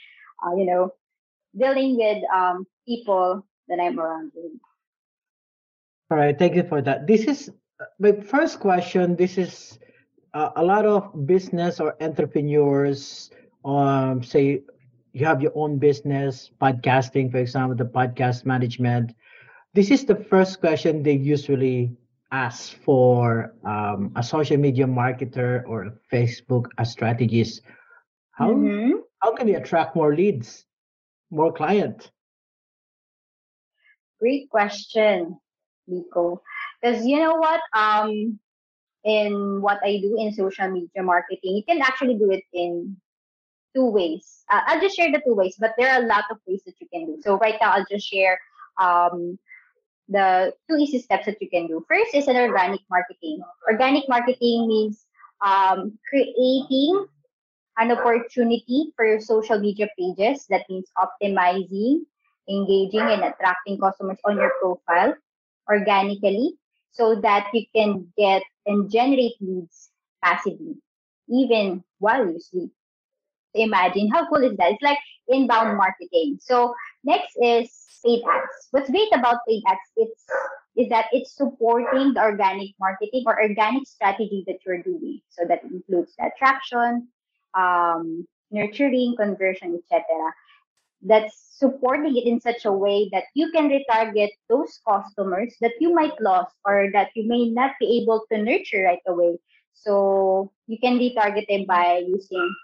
uh, 0.44 0.56
you 0.56 0.66
know, 0.66 0.92
dealing 1.56 1.96
with 1.96 2.22
um, 2.34 2.66
people 2.86 3.46
that 3.68 3.78
I'm 3.80 3.98
around 3.98 4.32
with. 4.34 4.52
All 6.10 6.18
right, 6.18 6.38
thank 6.38 6.54
you 6.54 6.64
for 6.64 6.82
that. 6.82 7.06
This 7.06 7.24
is 7.24 7.50
my 7.98 8.12
first 8.12 8.60
question. 8.60 9.16
This 9.16 9.38
is 9.38 9.78
uh, 10.34 10.50
a 10.56 10.62
lot 10.62 10.84
of 10.84 11.26
business 11.26 11.80
or 11.80 11.96
entrepreneurs, 12.02 13.30
um, 13.64 14.22
say 14.22 14.62
you 15.12 15.26
have 15.26 15.40
your 15.42 15.52
own 15.54 15.78
business, 15.78 16.50
podcasting, 16.60 17.30
for 17.30 17.38
example, 17.38 17.76
the 17.76 17.84
podcast 17.90 18.44
management 18.44 19.12
this 19.74 19.90
is 19.90 20.04
the 20.06 20.14
first 20.16 20.60
question 20.60 21.02
they 21.02 21.12
usually 21.12 21.96
ask 22.32 22.74
for 22.84 23.54
um, 23.64 24.10
a 24.16 24.22
social 24.22 24.56
media 24.56 24.86
marketer 24.86 25.62
or 25.66 25.84
a 25.84 25.92
Facebook 26.12 26.66
a 26.78 26.84
strategist. 26.84 27.62
How 28.32 28.54
Mhm. 28.54 29.02
how 29.22 29.34
can 29.34 29.46
they 29.46 29.54
attract 29.54 29.94
more 29.96 30.14
leads, 30.14 30.66
more 31.30 31.52
client? 31.52 32.10
Great 34.20 34.48
question, 34.50 35.38
Miko. 35.86 36.42
Because 36.80 37.04
you 37.06 37.18
know 37.18 37.34
what? 37.36 37.60
Um, 37.74 38.38
in 39.04 39.60
what 39.62 39.78
I 39.84 39.98
do 40.00 40.16
in 40.18 40.32
social 40.32 40.68
media 40.70 41.02
marketing, 41.02 41.56
you 41.56 41.64
can 41.66 41.80
actually 41.82 42.16
do 42.18 42.30
it 42.30 42.42
in 42.52 42.96
two 43.74 43.86
ways. 43.86 44.44
Uh, 44.50 44.60
I'll 44.66 44.80
just 44.80 44.96
share 44.96 45.10
the 45.10 45.20
two 45.26 45.34
ways, 45.34 45.56
but 45.58 45.74
there 45.78 45.90
are 45.90 46.02
a 46.02 46.06
lot 46.06 46.24
of 46.30 46.38
ways 46.46 46.62
that 46.66 46.74
you 46.80 46.88
can 46.92 47.06
do. 47.06 47.20
So 47.22 47.36
right 47.38 47.56
now, 47.60 47.72
I'll 47.72 47.86
just 47.90 48.06
share 48.06 48.38
um, 48.80 49.38
the 50.08 50.52
two 50.68 50.76
easy 50.76 50.98
steps 51.00 51.26
that 51.26 51.40
you 51.40 51.48
can 51.48 51.66
do. 51.66 51.84
First 51.88 52.14
is 52.14 52.28
an 52.28 52.36
organic 52.36 52.80
marketing. 52.90 53.40
Organic 53.70 54.08
marketing 54.08 54.68
means 54.68 55.06
um, 55.44 55.98
creating 56.08 57.06
an 57.78 57.90
opportunity 57.90 58.92
for 58.96 59.06
your 59.06 59.20
social 59.20 59.58
media 59.58 59.88
pages. 59.98 60.46
That 60.50 60.64
means 60.68 60.90
optimizing, 60.98 62.00
engaging, 62.48 63.00
and 63.00 63.24
attracting 63.24 63.78
customers 63.80 64.18
on 64.24 64.36
your 64.36 64.52
profile 64.60 65.14
organically 65.68 66.54
so 66.92 67.16
that 67.16 67.48
you 67.52 67.64
can 67.74 68.06
get 68.16 68.42
and 68.66 68.90
generate 68.90 69.34
leads 69.40 69.90
passively, 70.22 70.76
even 71.28 71.82
while 71.98 72.24
you 72.24 72.38
sleep. 72.38 72.70
Imagine 73.54 74.10
how 74.10 74.26
cool 74.28 74.42
is 74.42 74.56
that? 74.56 74.72
It's 74.72 74.82
like 74.82 74.98
inbound 75.28 75.76
marketing. 75.76 76.38
So 76.40 76.74
next 77.04 77.36
is 77.40 77.70
paid 78.04 78.22
ads. 78.28 78.68
What's 78.70 78.90
great 78.90 79.08
about 79.12 79.38
paid 79.48 79.62
ads 79.66 79.80
it's 79.96 80.24
is 80.76 80.88
that 80.88 81.06
it's 81.12 81.36
supporting 81.36 82.14
the 82.14 82.20
organic 82.20 82.70
marketing 82.80 83.22
or 83.26 83.40
organic 83.40 83.86
strategy 83.86 84.44
that 84.46 84.56
you're 84.66 84.82
doing. 84.82 85.20
So 85.30 85.44
that 85.48 85.62
includes 85.62 86.14
the 86.18 86.26
attraction, 86.26 87.08
um, 87.54 88.26
nurturing, 88.50 89.14
conversion, 89.16 89.78
etc. 89.78 90.04
That's 91.02 91.54
supporting 91.58 92.16
it 92.16 92.26
in 92.26 92.40
such 92.40 92.64
a 92.64 92.72
way 92.72 93.08
that 93.12 93.24
you 93.34 93.52
can 93.52 93.70
retarget 93.70 94.30
those 94.48 94.80
customers 94.88 95.54
that 95.60 95.72
you 95.78 95.94
might 95.94 96.18
lose 96.20 96.50
or 96.64 96.90
that 96.92 97.10
you 97.14 97.28
may 97.28 97.48
not 97.50 97.72
be 97.78 98.02
able 98.02 98.24
to 98.32 98.42
nurture 98.42 98.82
right 98.82 99.04
away. 99.06 99.38
So 99.74 100.50
you 100.66 100.78
can 100.78 100.98
retarget 100.98 101.46
them 101.48 101.66
by 101.66 102.02
using 102.06 102.54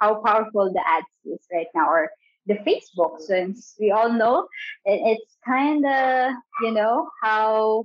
how 0.00 0.22
powerful 0.24 0.72
the 0.72 0.82
ads 0.86 1.06
is 1.24 1.46
right 1.52 1.68
now 1.74 1.88
or 1.88 2.10
the 2.46 2.54
Facebook 2.66 3.20
since 3.20 3.76
we 3.78 3.90
all 3.90 4.12
know 4.12 4.46
it, 4.84 5.00
it's 5.18 5.36
kind 5.44 5.84
of 5.86 6.32
you 6.62 6.72
know 6.72 7.08
how 7.22 7.84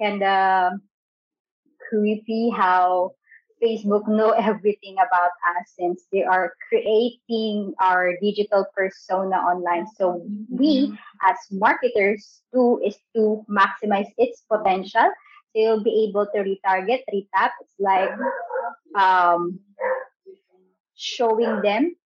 kind 0.00 0.22
of 0.22 0.72
creepy 1.88 2.50
how 2.50 3.12
Facebook 3.62 4.08
know 4.08 4.30
everything 4.50 4.94
about 4.98 5.30
us 5.54 5.72
since 5.78 6.04
they 6.12 6.24
are 6.24 6.52
creating 6.68 7.72
our 7.80 8.16
digital 8.20 8.66
persona 8.74 9.36
online. 9.36 9.86
So 9.96 10.26
we 10.50 10.98
as 11.22 11.36
marketers 11.50 12.42
do 12.52 12.82
is 12.84 12.96
to 13.14 13.44
maximize 13.48 14.10
its 14.18 14.42
potential. 14.50 15.06
So 15.54 15.60
you'll 15.60 15.84
be 15.84 16.08
able 16.08 16.26
to 16.34 16.40
retarget, 16.42 17.04
retap. 17.12 17.52
It's 17.60 17.76
like 17.78 18.10
um, 18.98 19.60
showing 21.02 21.60
them 21.62 21.96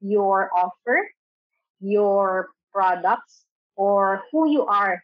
your 0.00 0.50
offer, 0.54 0.98
your 1.80 2.50
products, 2.72 3.44
or 3.76 4.22
who 4.30 4.50
you 4.50 4.64
are 4.66 5.02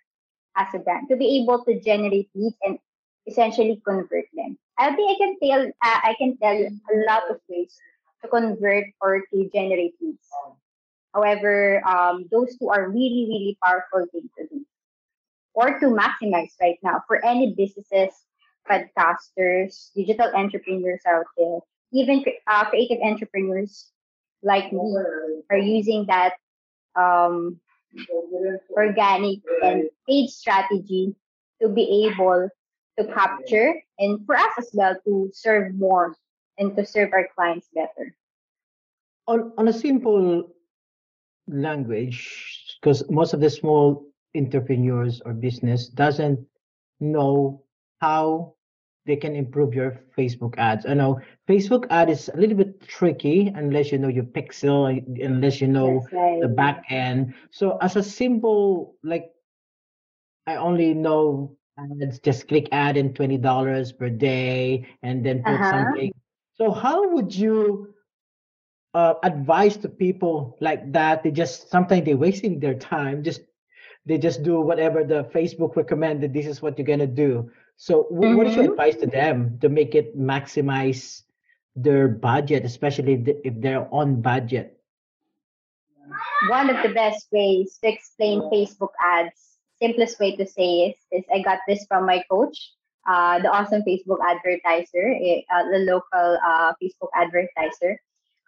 as 0.56 0.68
a 0.74 0.78
brand 0.78 1.08
to 1.08 1.16
be 1.16 1.42
able 1.42 1.64
to 1.64 1.80
generate 1.80 2.28
leads 2.34 2.56
and 2.62 2.78
essentially 3.26 3.80
convert 3.86 4.26
them. 4.34 4.56
I 4.78 4.94
think 4.94 5.10
I 5.10 5.16
can 5.18 5.36
tell 5.42 5.66
uh, 5.66 6.00
I 6.04 6.14
can 6.18 6.36
tell 6.38 6.56
a 6.56 6.96
lot 7.06 7.30
of 7.30 7.38
ways 7.48 7.74
to 8.22 8.28
convert 8.28 8.86
or 9.00 9.22
to 9.32 9.50
generate 9.52 9.94
leads. 10.00 10.28
However, 11.14 11.86
um, 11.86 12.26
those 12.30 12.56
two 12.58 12.68
are 12.70 12.88
really 12.88 13.26
really 13.28 13.58
powerful 13.62 14.06
things 14.12 14.30
to 14.38 14.46
do 14.48 14.64
or 15.54 15.78
to 15.78 15.86
maximize 15.86 16.52
right 16.60 16.78
now 16.82 17.02
for 17.06 17.24
any 17.24 17.54
businesses, 17.54 18.10
podcasters, 18.68 19.92
digital 19.94 20.30
entrepreneurs 20.34 21.02
out 21.06 21.26
there, 21.36 21.58
even 21.92 22.24
uh, 22.46 22.64
creative 22.70 22.98
entrepreneurs 23.02 23.90
like 24.42 24.72
me 24.72 24.96
are 25.50 25.58
using 25.58 26.06
that 26.06 26.34
um, 26.96 27.60
organic 28.76 29.38
and 29.62 29.84
paid 30.08 30.28
strategy 30.28 31.14
to 31.60 31.68
be 31.68 32.08
able 32.10 32.48
to 32.98 33.06
capture 33.12 33.74
and 33.98 34.24
for 34.26 34.36
us 34.36 34.52
as 34.58 34.70
well 34.74 34.96
to 35.04 35.30
serve 35.32 35.74
more 35.74 36.14
and 36.58 36.76
to 36.76 36.84
serve 36.84 37.12
our 37.12 37.28
clients 37.34 37.68
better. 37.74 38.14
On 39.28 39.52
on 39.56 39.68
a 39.68 39.72
simple 39.72 40.50
language, 41.46 42.76
because 42.80 43.08
most 43.08 43.34
of 43.34 43.40
the 43.40 43.50
small 43.50 44.04
entrepreneurs 44.36 45.22
or 45.24 45.32
business 45.32 45.88
doesn't 45.88 46.40
know 47.00 47.62
how 48.00 48.54
they 49.06 49.16
can 49.16 49.34
improve 49.34 49.74
your 49.74 50.00
Facebook 50.16 50.54
ads. 50.58 50.86
I 50.86 50.94
know 50.94 51.20
Facebook 51.48 51.86
ad 51.90 52.10
is 52.10 52.28
a 52.32 52.36
little 52.36 52.56
bit 52.56 52.80
tricky 52.86 53.48
unless 53.54 53.92
you 53.92 53.98
know 53.98 54.08
your 54.08 54.24
pixel, 54.24 55.02
unless 55.22 55.60
you 55.60 55.68
know 55.68 56.06
right. 56.12 56.40
the 56.40 56.48
back 56.48 56.84
end. 56.90 57.34
So 57.50 57.78
as 57.80 57.96
a 57.96 58.02
simple 58.02 58.96
like 59.02 59.30
I 60.46 60.56
only 60.56 60.94
know 60.94 61.56
ads, 61.78 62.18
just 62.20 62.48
click 62.48 62.68
add 62.72 62.96
in 62.96 63.14
twenty 63.14 63.38
dollars 63.38 63.92
per 63.92 64.08
day, 64.10 64.86
and 65.02 65.24
then 65.24 65.44
put 65.44 65.64
Uh-huh. 65.64 65.66
something. 65.66 66.12
So 66.54 66.70
how 66.72 67.08
would 67.14 67.34
you 67.34 67.94
uh, 68.94 69.14
advice 69.22 69.76
to 69.78 69.88
people 69.88 70.56
like 70.60 70.92
that? 70.92 71.22
They 71.22 71.30
just 71.30 71.70
sometimes 71.70 72.04
they're 72.04 72.16
wasting 72.16 72.60
their 72.60 72.74
time. 72.74 73.22
Just 73.22 73.42
they 74.04 74.18
just 74.18 74.42
do 74.42 74.60
whatever 74.60 75.04
the 75.04 75.24
Facebook 75.24 75.76
recommended. 75.76 76.32
This 76.32 76.46
is 76.46 76.62
what 76.62 76.78
you're 76.78 76.86
gonna 76.86 77.06
do. 77.06 77.50
So 77.76 78.04
wh- 78.10 78.34
what 78.36 78.46
is 78.46 78.56
your 78.56 78.64
Mhm. 78.64 78.72
advice 78.72 78.96
to 78.96 79.06
them 79.06 79.58
to 79.60 79.68
make 79.68 79.94
it 79.94 80.18
maximize 80.18 81.22
their 81.74 82.08
budget, 82.08 82.64
especially 82.64 83.14
if 83.14 83.24
they- 83.24 83.40
if 83.44 83.54
they're 83.60 83.88
on 83.94 84.20
budget? 84.20 84.78
One 86.48 86.70
of 86.70 86.82
the 86.82 86.92
best 86.92 87.26
ways 87.32 87.78
to 87.82 87.88
explain 87.88 88.40
Facebook 88.50 88.92
ads, 88.98 89.58
simplest 89.82 90.18
way 90.18 90.36
to 90.36 90.46
say 90.46 90.90
is, 90.90 90.96
is 91.12 91.24
I 91.32 91.40
got 91.40 91.60
this 91.66 91.84
from 91.86 92.06
my 92.06 92.22
coach, 92.30 92.74
uh, 93.06 93.38
the 93.38 93.48
awesome 93.50 93.82
Facebook 93.82 94.18
advertiser, 94.22 95.14
eh, 95.22 95.42
uh, 95.52 95.64
the 95.70 95.78
local 95.78 96.38
uh, 96.44 96.72
Facebook 96.82 97.10
advertiser. 97.14 97.98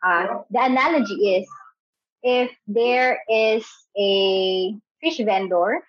Uh, 0.02 0.42
the 0.50 0.62
analogy 0.62 1.38
is 1.38 1.49
if 2.23 2.50
there 2.66 3.23
is 3.28 3.64
a 3.99 4.75
fish 5.04 5.18
vendor, 5.25 5.80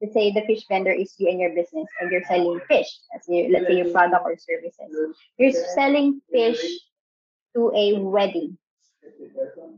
let's 0.00 0.14
say 0.14 0.32
the 0.32 0.42
fish 0.46 0.64
vendor 0.68 0.92
is 0.92 1.14
you 1.18 1.28
and 1.28 1.40
your 1.40 1.50
business 1.50 1.86
and 2.00 2.10
you're 2.10 2.24
selling 2.24 2.60
fish, 2.68 2.88
as 3.14 3.22
your, 3.28 3.50
let's 3.50 3.66
say 3.66 3.76
your 3.76 3.90
product 3.92 4.24
or 4.24 4.36
services. 4.36 5.16
You're 5.38 5.52
selling 5.74 6.20
fish 6.32 6.60
to 7.54 7.72
a 7.74 7.98
wedding. 7.98 8.56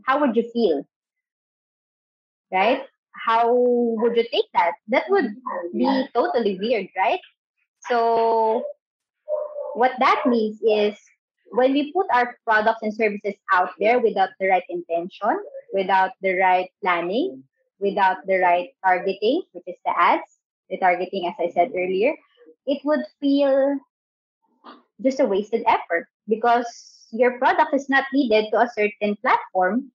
How 0.07 0.21
would 0.21 0.37
you 0.37 0.49
feel? 0.53 0.87
Right? 2.53 2.83
How 3.13 3.53
would 3.53 4.17
you 4.17 4.25
take 4.33 4.47
that? 4.55 4.73
That 4.89 5.05
would 5.09 5.35
be 5.75 6.09
totally 6.15 6.59
weird, 6.59 6.89
right? 6.97 7.21
So, 7.89 8.65
what 9.75 9.93
that 9.99 10.23
means 10.27 10.59
is 10.63 10.99
when 11.53 11.73
we 11.73 11.93
put 11.93 12.07
our 12.13 12.37
products 12.45 12.83
and 12.83 12.95
services 12.95 13.35
out 13.53 13.71
there 13.79 13.99
without 14.01 14.31
the 14.39 14.49
right 14.49 14.63
intention, 14.69 15.43
without 15.73 16.11
the 16.23 16.39
right 16.39 16.69
planning, 16.83 17.45
without 17.81 18.27
the 18.27 18.39
right 18.39 18.71
targeting, 18.85 19.43
which 19.53 19.65
is 19.67 19.77
the 19.85 19.93
ads, 19.99 20.39
the 20.69 20.79
targeting, 20.79 21.27
as 21.27 21.35
I 21.41 21.51
said 21.53 21.73
earlier, 21.75 22.15
it 22.67 22.81
would 22.85 23.05
feel 23.21 23.79
just 25.03 25.21
a 25.21 25.27
wasted 25.27 25.65
effort 25.67 26.07
because 26.29 27.09
your 27.11 27.39
product 27.39 27.75
is 27.75 27.89
not 27.89 28.05
needed 28.13 28.51
to 28.53 28.61
a 28.61 28.71
certain 28.71 29.17
platform 29.17 29.91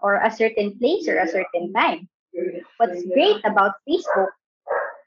or 0.00 0.16
a 0.22 0.30
certain 0.30 0.76
place 0.78 1.08
or 1.08 1.18
a 1.18 1.28
certain 1.28 1.72
time. 1.72 2.08
What's 2.76 3.04
great 3.06 3.40
about 3.44 3.80
Facebook 3.88 4.28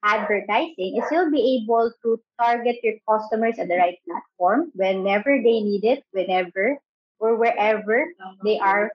advertising 0.04 0.98
is 0.98 1.04
you'll 1.12 1.32
be 1.32 1.62
able 1.62 1.92
to 2.04 2.20
target 2.40 2.78
your 2.84 2.96
customers 3.08 3.60
at 3.60 3.68
the 3.68 3.78
right 3.78 3.98
platform 4.08 4.72
whenever 4.74 5.38
they 5.38 5.60
need 5.60 5.84
it, 5.84 6.04
whenever 6.12 6.78
or 7.20 7.36
wherever 7.36 8.08
they 8.44 8.58
are 8.60 8.92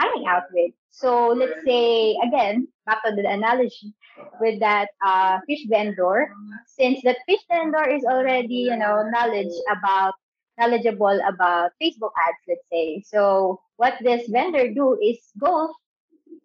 hanging 0.00 0.26
out 0.26 0.44
with. 0.52 0.72
So 0.90 1.28
let's 1.28 1.60
say 1.66 2.16
again, 2.26 2.68
back 2.86 3.04
to 3.04 3.14
the 3.14 3.28
analogy 3.28 3.94
with 4.40 4.60
that 4.60 4.88
uh, 5.04 5.38
fish 5.46 5.66
vendor, 5.68 6.28
since 6.66 7.00
that 7.04 7.18
fish 7.28 7.40
vendor 7.50 7.88
is 7.88 8.04
already, 8.04 8.68
you 8.70 8.76
know, 8.76 9.04
knowledge 9.10 9.54
about 9.70 10.14
knowledgeable 10.58 11.20
about 11.28 11.72
Facebook 11.82 12.12
ads, 12.28 12.42
let's 12.48 12.66
say. 12.72 13.02
So 13.06 13.60
what 13.76 13.94
this 14.02 14.28
vendor 14.28 14.72
do 14.74 14.98
is 15.02 15.18
go 15.40 15.72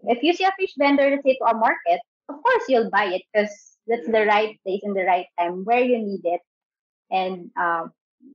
if 0.04 0.24
you 0.24 0.34
see 0.34 0.46
a 0.46 0.52
fish 0.60 0.74
vendor, 0.78 1.10
let's 1.10 1.24
say 1.24 1.38
to 1.38 1.46
a 1.46 1.58
market, 1.58 2.02
of 2.30 2.36
course 2.44 2.64
you'll 2.70 2.92
buy 2.92 3.06
it 3.06 3.24
because 3.34 3.78
that's 3.88 4.08
the 4.08 4.26
right 4.26 4.60
place 4.66 4.82
and 4.84 4.96
the 4.96 5.04
right 5.06 5.28
time 5.40 5.66
where 5.66 5.82
you 5.82 6.00
need 6.00 6.22
it 6.24 6.42
and 7.12 7.52
uh, 7.60 7.88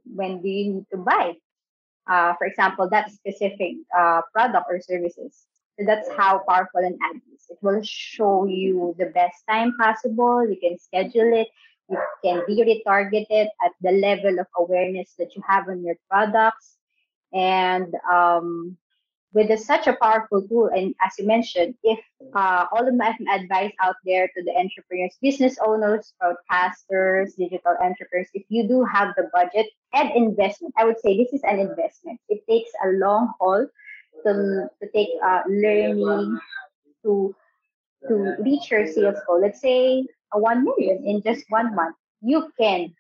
when 0.06 0.42
do 0.42 0.48
you 0.48 0.74
need 0.74 0.86
to 0.92 0.98
buy 0.98 1.34
uh, 2.10 2.34
for 2.38 2.46
example 2.46 2.88
that 2.90 3.10
specific 3.10 3.74
uh, 3.98 4.20
product 4.34 4.66
or 4.68 4.80
services 4.80 5.46
so 5.80 5.86
that's 5.86 6.08
how 6.16 6.42
powerful 6.46 6.80
an 6.80 6.99
ad 7.02 7.23
is. 7.34 7.46
It 7.49 7.58
will 7.62 7.80
show 7.82 8.44
you 8.44 8.94
the 8.99 9.06
best 9.06 9.44
time 9.49 9.75
possible. 9.80 10.46
You 10.46 10.58
can 10.60 10.78
schedule 10.78 11.32
it. 11.32 11.49
You 11.88 11.99
can 12.23 12.42
be 12.46 12.62
retargeted 12.62 13.46
at 13.64 13.73
the 13.80 13.92
level 13.92 14.38
of 14.38 14.46
awareness 14.58 15.14
that 15.18 15.34
you 15.34 15.42
have 15.49 15.68
on 15.68 15.82
your 15.82 15.96
products. 16.10 16.76
And 17.32 17.94
um, 18.12 18.76
with 19.32 19.50
a, 19.50 19.56
such 19.58 19.86
a 19.86 19.97
powerful 20.02 20.43
tool 20.49 20.71
and 20.75 20.95
as 21.04 21.12
you 21.19 21.26
mentioned 21.26 21.75
if 21.84 21.99
uh, 22.34 22.66
all 22.73 22.86
of 22.86 22.95
my 22.95 23.14
advice 23.32 23.73
out 23.80 23.97
there 24.04 24.26
to 24.36 24.43
the 24.45 24.52
entrepreneurs 24.56 25.16
business 25.23 25.56
owners 25.64 26.12
broadcasters 26.21 27.36
digital 27.36 27.76
entrepreneurs 27.80 28.28
if 28.34 28.45
you 28.49 28.66
do 28.66 28.84
have 28.84 29.14
the 29.16 29.30
budget 29.32 29.66
and 29.95 30.10
investment 30.16 30.75
i 30.76 30.84
would 30.84 30.99
say 31.00 31.16
this 31.16 31.32
is 31.32 31.43
an 31.45 31.58
investment. 31.58 32.21
It 32.28 32.43
takes 32.49 32.71
a 32.84 32.88
long 32.88 33.32
haul 33.38 33.66
to, 34.25 34.69
to 34.82 34.88
take 34.95 35.08
uh, 35.25 35.43
learning 35.49 36.38
to 37.04 37.34
to 38.08 38.34
reach 38.40 38.71
your 38.71 38.86
sales 38.86 39.19
goal. 39.26 39.40
Let's 39.43 39.60
say 39.60 40.06
a 40.32 40.38
1 40.38 40.64
million 40.64 41.04
in 41.04 41.23
just 41.23 41.45
one 41.50 41.75
month 41.75 41.97
you 42.23 42.50
can 42.58 42.95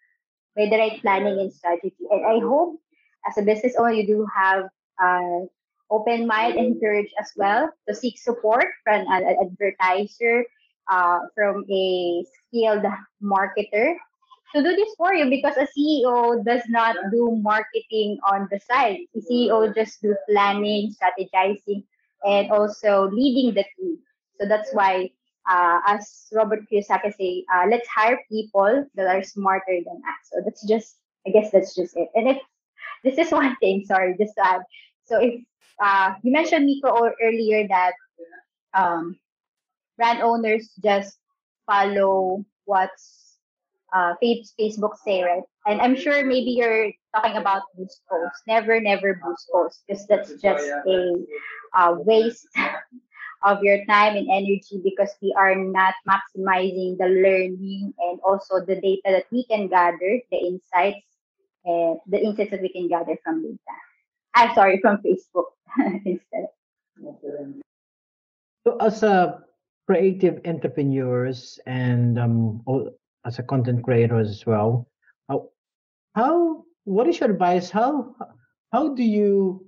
by 0.56 0.66
the 0.66 0.76
right 0.76 1.00
planning 1.00 1.38
and 1.38 1.52
strategy. 1.52 2.04
And 2.10 2.26
i 2.26 2.38
hope 2.40 2.80
as 3.28 3.38
a 3.38 3.42
business 3.42 3.74
owner 3.78 3.92
you 3.92 4.06
do 4.06 4.26
have 4.34 4.64
uh, 5.02 5.46
open 5.90 6.26
mind 6.26 6.58
and 6.58 6.80
courage 6.80 7.10
as 7.20 7.32
well 7.36 7.70
to 7.88 7.94
seek 7.94 8.18
support 8.18 8.66
from 8.84 9.06
an 9.08 9.36
advertiser, 9.42 10.44
uh, 10.90 11.20
from 11.34 11.64
a 11.70 12.24
skilled 12.46 12.84
marketer 13.22 13.94
to 14.54 14.62
do 14.62 14.74
this 14.74 14.94
for 14.96 15.14
you 15.14 15.30
because 15.30 15.56
a 15.56 15.66
CEO 15.66 16.44
does 16.44 16.62
not 16.68 16.96
do 17.10 17.38
marketing 17.42 18.18
on 18.28 18.48
the 18.50 18.58
side. 18.58 18.98
The 19.14 19.22
CEO 19.22 19.74
just 19.74 20.02
do 20.02 20.16
planning, 20.28 20.92
strategizing, 20.94 21.84
and 22.24 22.50
also 22.50 23.08
leading 23.10 23.54
the 23.54 23.64
team. 23.76 23.98
So 24.40 24.48
that's 24.48 24.72
why, 24.72 25.10
uh, 25.48 25.80
as 25.86 26.26
Robert 26.32 26.60
Kiyosaki 26.70 27.14
say, 27.16 27.44
uh, 27.52 27.66
let's 27.70 27.88
hire 27.88 28.18
people 28.30 28.86
that 28.94 29.06
are 29.06 29.22
smarter 29.22 29.78
than 29.84 29.96
us. 29.96 30.20
So 30.32 30.40
that's 30.44 30.66
just, 30.66 30.96
I 31.26 31.30
guess 31.30 31.50
that's 31.52 31.74
just 31.74 31.96
it. 31.96 32.08
And 32.14 32.28
if 32.28 32.38
this 33.04 33.18
is 33.18 33.32
one 33.32 33.56
thing, 33.60 33.84
sorry, 33.84 34.16
just 34.18 34.34
to 34.36 34.46
add. 34.46 34.62
So 35.04 35.20
if 35.20 35.42
uh, 35.80 36.14
you 36.22 36.32
mentioned 36.32 36.66
Miko 36.66 37.10
earlier 37.22 37.66
that 37.68 37.94
um, 38.74 39.18
brand 39.96 40.22
owners 40.22 40.70
just 40.82 41.18
follow 41.66 42.44
what's 42.64 43.38
uh, 43.94 44.14
Facebook 44.22 44.96
say, 45.04 45.22
right? 45.22 45.42
And 45.66 45.80
I'm 45.80 45.96
sure 45.96 46.24
maybe 46.24 46.52
you're 46.52 46.92
talking 47.14 47.36
about 47.36 47.62
boost 47.76 48.02
posts. 48.10 48.42
Never, 48.46 48.80
never 48.80 49.20
boost 49.24 49.48
posts 49.52 49.82
because 49.86 50.06
that's 50.06 50.32
just 50.40 50.64
a 50.86 51.14
uh, 51.74 51.94
waste 51.98 52.46
of 53.44 53.62
your 53.62 53.84
time 53.86 54.16
and 54.16 54.28
energy 54.30 54.80
because 54.82 55.10
we 55.22 55.34
are 55.36 55.54
not 55.54 55.94
maximizing 56.08 56.96
the 56.98 57.08
learning 57.08 57.92
and 57.98 58.20
also 58.24 58.60
the 58.64 58.76
data 58.80 59.06
that 59.06 59.26
we 59.32 59.44
can 59.46 59.68
gather, 59.68 60.20
the 60.30 60.38
insights, 60.38 61.06
and 61.64 61.98
the 62.06 62.18
insights 62.22 62.50
that 62.50 62.62
we 62.62 62.68
can 62.68 62.88
gather 62.88 63.16
from 63.24 63.42
data. 63.42 63.76
I'm 64.34 64.54
sorry, 64.54 64.80
from 64.80 64.98
Facebook 64.98 65.52
instead. 66.04 66.46
So 68.66 68.76
as 68.80 69.02
a 69.02 69.42
creative 69.86 70.40
entrepreneurs 70.44 71.58
and 71.66 72.18
um, 72.18 72.62
as 73.24 73.38
a 73.38 73.42
content 73.42 73.82
creators 73.82 74.28
as 74.28 74.46
well, 74.46 74.86
how, 75.28 75.48
how 76.14 76.64
what 76.84 77.08
is 77.08 77.20
your 77.20 77.30
advice? 77.30 77.70
How 77.70 78.14
how 78.72 78.94
do 78.94 79.02
you 79.02 79.66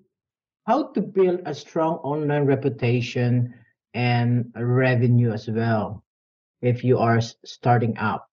how 0.67 0.93
to 0.93 1.01
build 1.01 1.41
a 1.47 1.55
strong 1.55 1.97
online 2.07 2.47
reputation 2.47 3.55
and 3.95 4.53
revenue 4.57 5.33
as 5.33 5.49
well 5.49 6.05
if 6.61 6.85
you 6.85 6.99
are 6.99 7.21
starting 7.45 7.99
up? 7.99 8.29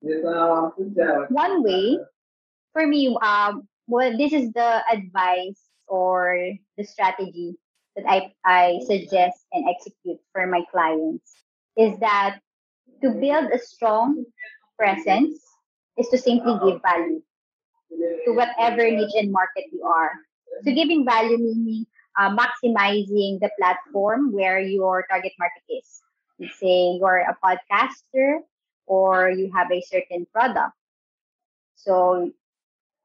One 0.00 1.62
way 1.62 1.98
for 2.72 2.86
me, 2.86 3.16
um, 3.22 3.68
well, 3.86 4.16
this 4.16 4.32
is 4.32 4.52
the 4.52 4.82
advice 4.90 5.60
or 5.86 6.38
the 6.76 6.84
strategy 6.84 7.56
that 7.96 8.04
I, 8.08 8.32
I 8.44 8.80
suggest 8.86 9.44
and 9.52 9.68
execute 9.68 10.18
for 10.32 10.46
my 10.46 10.62
clients 10.70 11.44
is 11.76 11.98
that 12.00 12.38
to 13.02 13.10
build 13.10 13.52
a 13.52 13.58
strong 13.58 14.24
presence 14.78 15.40
is 15.98 16.08
to 16.08 16.18
simply 16.18 16.54
give 16.64 16.80
value 16.82 17.22
to 18.24 18.32
whatever 18.32 18.82
niche 18.90 19.14
and 19.18 19.32
market 19.32 19.64
you 19.72 19.84
are. 19.84 20.12
So 20.64 20.72
giving 20.72 21.04
value 21.04 21.38
meaning 21.38 21.86
uh, 22.18 22.34
maximizing 22.34 23.40
the 23.40 23.50
platform 23.58 24.32
where 24.32 24.60
your 24.60 25.04
target 25.10 25.32
market 25.38 25.62
is. 25.68 26.00
Let's 26.38 26.58
say 26.58 26.98
you're 26.98 27.24
a 27.28 27.36
podcaster 27.44 28.38
or 28.86 29.30
you 29.30 29.50
have 29.54 29.70
a 29.70 29.82
certain 29.82 30.26
product. 30.32 30.74
So 31.76 32.30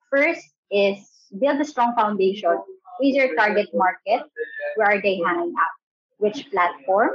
first 0.10 0.46
is 0.72 0.98
build 1.40 1.60
a 1.60 1.66
strong 1.66 1.94
foundation. 1.96 2.52
Who 2.52 3.08
is 3.08 3.16
your 3.16 3.36
target 3.36 3.70
market? 3.74 4.24
Where 4.76 4.98
are 4.98 5.02
they 5.02 5.22
hanging 5.26 5.54
out? 5.60 5.76
Which 6.18 6.50
platform? 6.52 7.12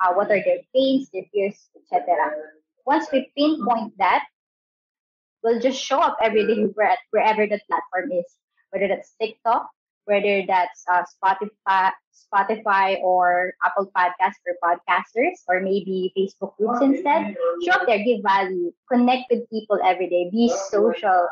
Uh, 0.00 0.12
what 0.12 0.30
are 0.30 0.42
their 0.42 0.58
pains, 0.74 1.08
their 1.12 1.22
fears, 1.32 1.68
etc. 1.76 2.04
once 2.84 3.06
we 3.12 3.30
pinpoint 3.36 3.96
that, 3.98 4.24
we'll 5.42 5.60
just 5.60 5.80
show 5.80 5.98
up 6.00 6.16
every 6.20 6.46
day 6.46 6.62
where, 6.74 6.96
wherever 7.10 7.46
the 7.46 7.60
platform 7.68 8.12
is, 8.12 8.26
whether 8.70 8.88
that's 8.88 9.14
TikTok, 9.20 9.70
whether 10.04 10.42
that's 10.46 10.84
uh, 10.92 11.04
Spotify, 11.14 11.92
Spotify 12.12 13.00
or 13.00 13.54
Apple 13.64 13.90
Podcasts 13.96 14.42
for 14.42 14.56
podcasters, 14.62 15.40
or 15.48 15.60
maybe 15.60 16.12
Facebook 16.18 16.56
groups 16.56 16.82
instead. 16.82 17.36
Show 17.64 17.72
up 17.72 17.86
there, 17.86 18.02
give 18.04 18.20
value, 18.22 18.72
connect 18.90 19.30
with 19.30 19.48
people 19.48 19.78
every 19.84 20.08
day, 20.08 20.28
be 20.30 20.52
social 20.70 21.28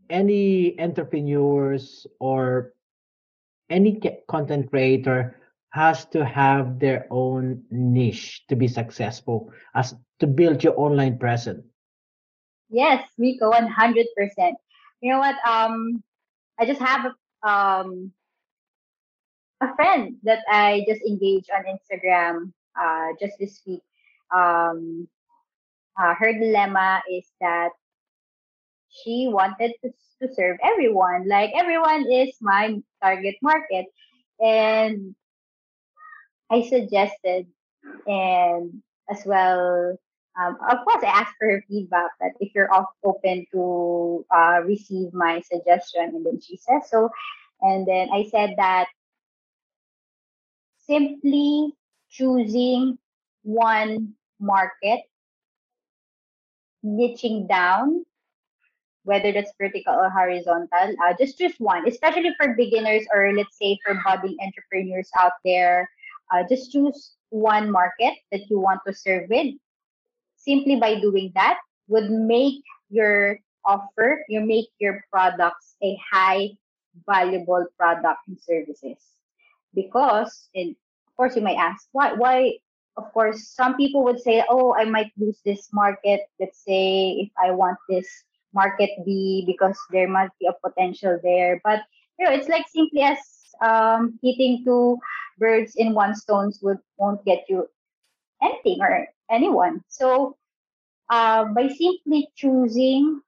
any 0.08 0.80
entrepreneurs 0.80 2.06
or 2.18 2.72
any 3.72 3.98
content 4.28 4.68
creator 4.70 5.40
has 5.72 6.04
to 6.12 6.24
have 6.24 6.78
their 6.78 7.08
own 7.10 7.64
niche 7.70 8.44
to 8.48 8.54
be 8.54 8.68
successful 8.68 9.50
as 9.74 9.96
to 10.20 10.26
build 10.26 10.62
your 10.62 10.78
online 10.78 11.18
presence. 11.18 11.64
Yes 12.68 13.08
Miko 13.18 13.50
100% 13.50 13.64
you 15.02 15.10
know 15.12 15.18
what 15.18 15.36
um 15.44 16.02
i 16.58 16.64
just 16.64 16.80
have 16.80 17.10
a, 17.10 17.12
um 17.46 18.12
a 19.60 19.74
friend 19.74 20.16
that 20.22 20.38
i 20.48 20.84
just 20.88 21.02
engaged 21.02 21.50
on 21.50 21.66
instagram 21.66 22.52
uh 22.80 23.08
just 23.20 23.36
this 23.38 23.60
week. 23.66 23.82
Um 24.34 25.08
uh, 26.00 26.14
her 26.14 26.32
dilemma 26.32 27.02
is 27.10 27.28
that 27.40 27.76
she 28.92 29.28
wanted 29.30 29.72
to 29.82 29.90
to 30.22 30.34
serve 30.34 30.58
everyone. 30.62 31.28
Like 31.28 31.50
everyone 31.56 32.10
is 32.10 32.34
my 32.40 32.78
target 33.02 33.36
market. 33.42 33.86
And 34.40 35.14
I 36.50 36.62
suggested 36.62 37.46
and 38.06 38.82
as 39.10 39.24
well 39.26 39.98
um, 40.40 40.56
of 40.70 40.78
course, 40.84 41.04
I 41.04 41.08
asked 41.08 41.34
for 41.38 41.50
her 41.50 41.64
feedback 41.68 42.10
that 42.20 42.32
if 42.40 42.54
you're 42.54 42.70
open 43.04 43.44
to 43.52 44.24
uh, 44.34 44.60
receive 44.64 45.12
my 45.12 45.42
suggestion, 45.42 46.04
and 46.14 46.24
then 46.24 46.40
she 46.40 46.56
says 46.56 46.88
so. 46.88 47.10
And 47.60 47.86
then 47.86 48.08
I 48.12 48.28
said 48.30 48.54
that 48.56 48.86
simply 50.86 51.74
choosing 52.10 52.98
one 53.42 54.14
market, 54.40 55.00
niching 56.82 57.46
down, 57.46 58.06
whether 59.04 59.32
that's 59.32 59.52
vertical 59.58 59.94
or 59.94 60.10
horizontal. 60.10 60.94
Uh, 61.04 61.14
just 61.18 61.38
choose 61.38 61.54
one, 61.58 61.86
especially 61.88 62.34
for 62.40 62.54
beginners 62.54 63.04
or 63.14 63.32
let's 63.34 63.58
say 63.58 63.78
for 63.84 64.00
budding 64.04 64.36
entrepreneurs 64.42 65.10
out 65.18 65.32
there. 65.44 65.88
Uh, 66.32 66.42
just 66.48 66.72
choose 66.72 67.14
one 67.30 67.70
market 67.70 68.14
that 68.30 68.48
you 68.48 68.58
want 68.58 68.80
to 68.86 68.94
serve 68.94 69.28
with. 69.28 69.54
Simply 70.36 70.76
by 70.76 71.00
doing 71.00 71.32
that 71.34 71.58
would 71.88 72.10
make 72.10 72.62
your 72.90 73.38
offer, 73.64 74.24
you 74.28 74.40
make 74.40 74.68
your 74.78 75.04
products 75.10 75.76
a 75.82 75.98
high 76.10 76.50
valuable 77.06 77.64
product 77.78 78.20
and 78.28 78.38
services. 78.40 78.98
Because, 79.74 80.48
and 80.54 80.70
of 81.08 81.16
course, 81.16 81.36
you 81.36 81.42
might 81.42 81.56
ask, 81.56 81.88
why, 81.92 82.12
why, 82.12 82.58
of 82.96 83.12
course, 83.12 83.48
some 83.48 83.76
people 83.76 84.04
would 84.04 84.20
say, 84.20 84.44
oh, 84.48 84.74
I 84.74 84.84
might 84.84 85.10
lose 85.16 85.40
this 85.44 85.68
market. 85.72 86.20
Let's 86.38 86.62
say 86.62 87.12
if 87.12 87.30
I 87.42 87.50
want 87.52 87.78
this 87.88 88.06
market 88.54 88.90
B 89.04 89.44
because 89.46 89.78
there 89.90 90.08
must 90.08 90.32
be 90.38 90.46
a 90.46 90.68
potential 90.68 91.18
there. 91.22 91.60
But 91.64 91.82
you 92.18 92.26
know, 92.26 92.32
it's 92.32 92.48
like 92.48 92.66
simply 92.68 93.02
as 93.02 93.18
um, 93.60 94.18
hitting 94.22 94.64
two 94.64 94.98
birds 95.38 95.74
in 95.76 95.94
one 95.94 96.14
stone 96.14 96.52
would 96.62 96.78
won't 96.98 97.24
get 97.24 97.44
you 97.48 97.68
anything 98.42 98.78
or 98.80 99.06
anyone. 99.30 99.82
So 99.88 100.36
uh, 101.10 101.46
by 101.46 101.68
simply 101.68 102.28
choosing 102.36 103.20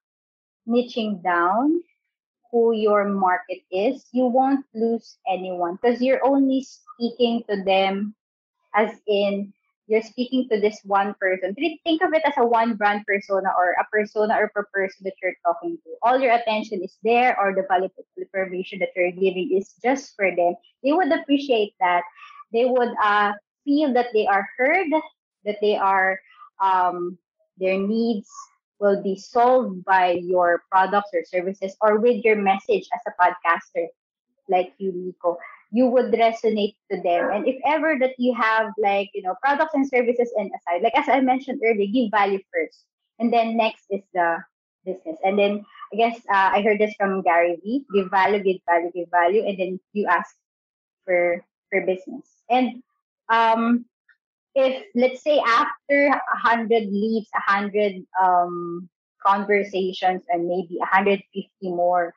niching 0.68 1.22
down 1.22 1.82
who 2.50 2.72
your 2.72 3.04
market 3.04 3.60
is, 3.70 4.06
you 4.12 4.26
won't 4.26 4.64
lose 4.74 5.18
anyone 5.28 5.78
because 5.80 6.00
you're 6.00 6.24
only 6.24 6.62
speaking 6.62 7.42
to 7.48 7.62
them 7.64 8.14
as 8.74 8.90
in 9.06 9.52
you're 9.86 10.02
speaking 10.02 10.48
to 10.50 10.60
this 10.60 10.80
one 10.84 11.14
person. 11.20 11.54
Think 11.54 12.02
of 12.02 12.12
it 12.14 12.22
as 12.24 12.34
a 12.38 12.46
one 12.46 12.74
brand 12.76 13.04
persona 13.06 13.50
or 13.56 13.72
a 13.80 13.84
persona 13.92 14.34
or 14.38 14.50
per 14.54 14.64
person 14.72 15.02
that 15.04 15.14
you're 15.22 15.36
talking 15.44 15.76
to. 15.84 15.90
All 16.02 16.18
your 16.18 16.32
attention 16.32 16.82
is 16.82 16.96
there, 17.02 17.38
or 17.38 17.54
the 17.54 17.64
valuable 17.68 18.04
information 18.16 18.78
that 18.80 18.90
you're 18.96 19.12
giving 19.12 19.52
is 19.56 19.74
just 19.82 20.14
for 20.16 20.30
them. 20.34 20.54
They 20.82 20.92
would 20.92 21.12
appreciate 21.12 21.74
that. 21.80 22.02
They 22.52 22.64
would 22.64 22.92
uh, 23.02 23.32
feel 23.64 23.92
that 23.94 24.08
they 24.14 24.26
are 24.26 24.46
heard, 24.56 24.88
that 25.44 25.56
they 25.60 25.76
are 25.76 26.18
um, 26.62 27.18
their 27.58 27.78
needs 27.78 28.28
will 28.80 29.02
be 29.02 29.16
solved 29.16 29.84
by 29.84 30.12
your 30.12 30.62
products 30.70 31.10
or 31.14 31.24
services 31.24 31.76
or 31.80 32.00
with 32.00 32.24
your 32.24 32.36
message 32.36 32.88
as 32.92 33.00
a 33.06 33.12
podcaster 33.20 33.86
like 34.48 34.72
you, 34.78 34.92
Miko 34.92 35.38
you 35.74 35.90
would 35.90 36.14
resonate 36.14 36.78
to 36.86 37.02
them. 37.02 37.34
And 37.34 37.48
if 37.50 37.58
ever 37.66 37.98
that 37.98 38.14
you 38.16 38.32
have 38.38 38.70
like, 38.78 39.10
you 39.12 39.22
know, 39.22 39.34
products 39.42 39.74
and 39.74 39.82
services 39.82 40.30
and 40.38 40.48
aside, 40.54 40.82
like 40.86 40.96
as 40.96 41.08
I 41.08 41.18
mentioned 41.18 41.60
earlier, 41.66 41.90
give 41.90 42.12
value 42.12 42.38
first. 42.54 42.86
And 43.18 43.32
then 43.34 43.56
next 43.56 43.82
is 43.90 44.06
the 44.14 44.38
business. 44.86 45.18
And 45.24 45.36
then 45.36 45.66
I 45.92 45.96
guess 45.96 46.16
uh, 46.30 46.50
I 46.54 46.62
heard 46.62 46.78
this 46.78 46.94
from 46.94 47.22
Gary 47.22 47.58
Vee, 47.64 47.82
give 47.92 48.08
value, 48.08 48.38
give 48.38 48.62
value, 48.70 48.92
give 48.94 49.10
value. 49.10 49.42
And 49.42 49.58
then 49.58 49.80
you 49.92 50.06
ask 50.06 50.30
for, 51.04 51.42
for 51.70 51.84
business. 51.84 52.22
And 52.48 52.80
um, 53.28 53.84
if 54.54 54.84
let's 54.94 55.22
say 55.26 55.42
after 55.42 56.06
a 56.06 56.38
hundred 56.38 56.86
leads, 56.86 57.26
a 57.34 57.50
hundred 57.50 58.06
um, 58.22 58.88
conversations, 59.26 60.22
and 60.28 60.46
maybe 60.46 60.78
a 60.80 60.86
hundred 60.86 61.18
fifty 61.34 61.74
more, 61.74 62.14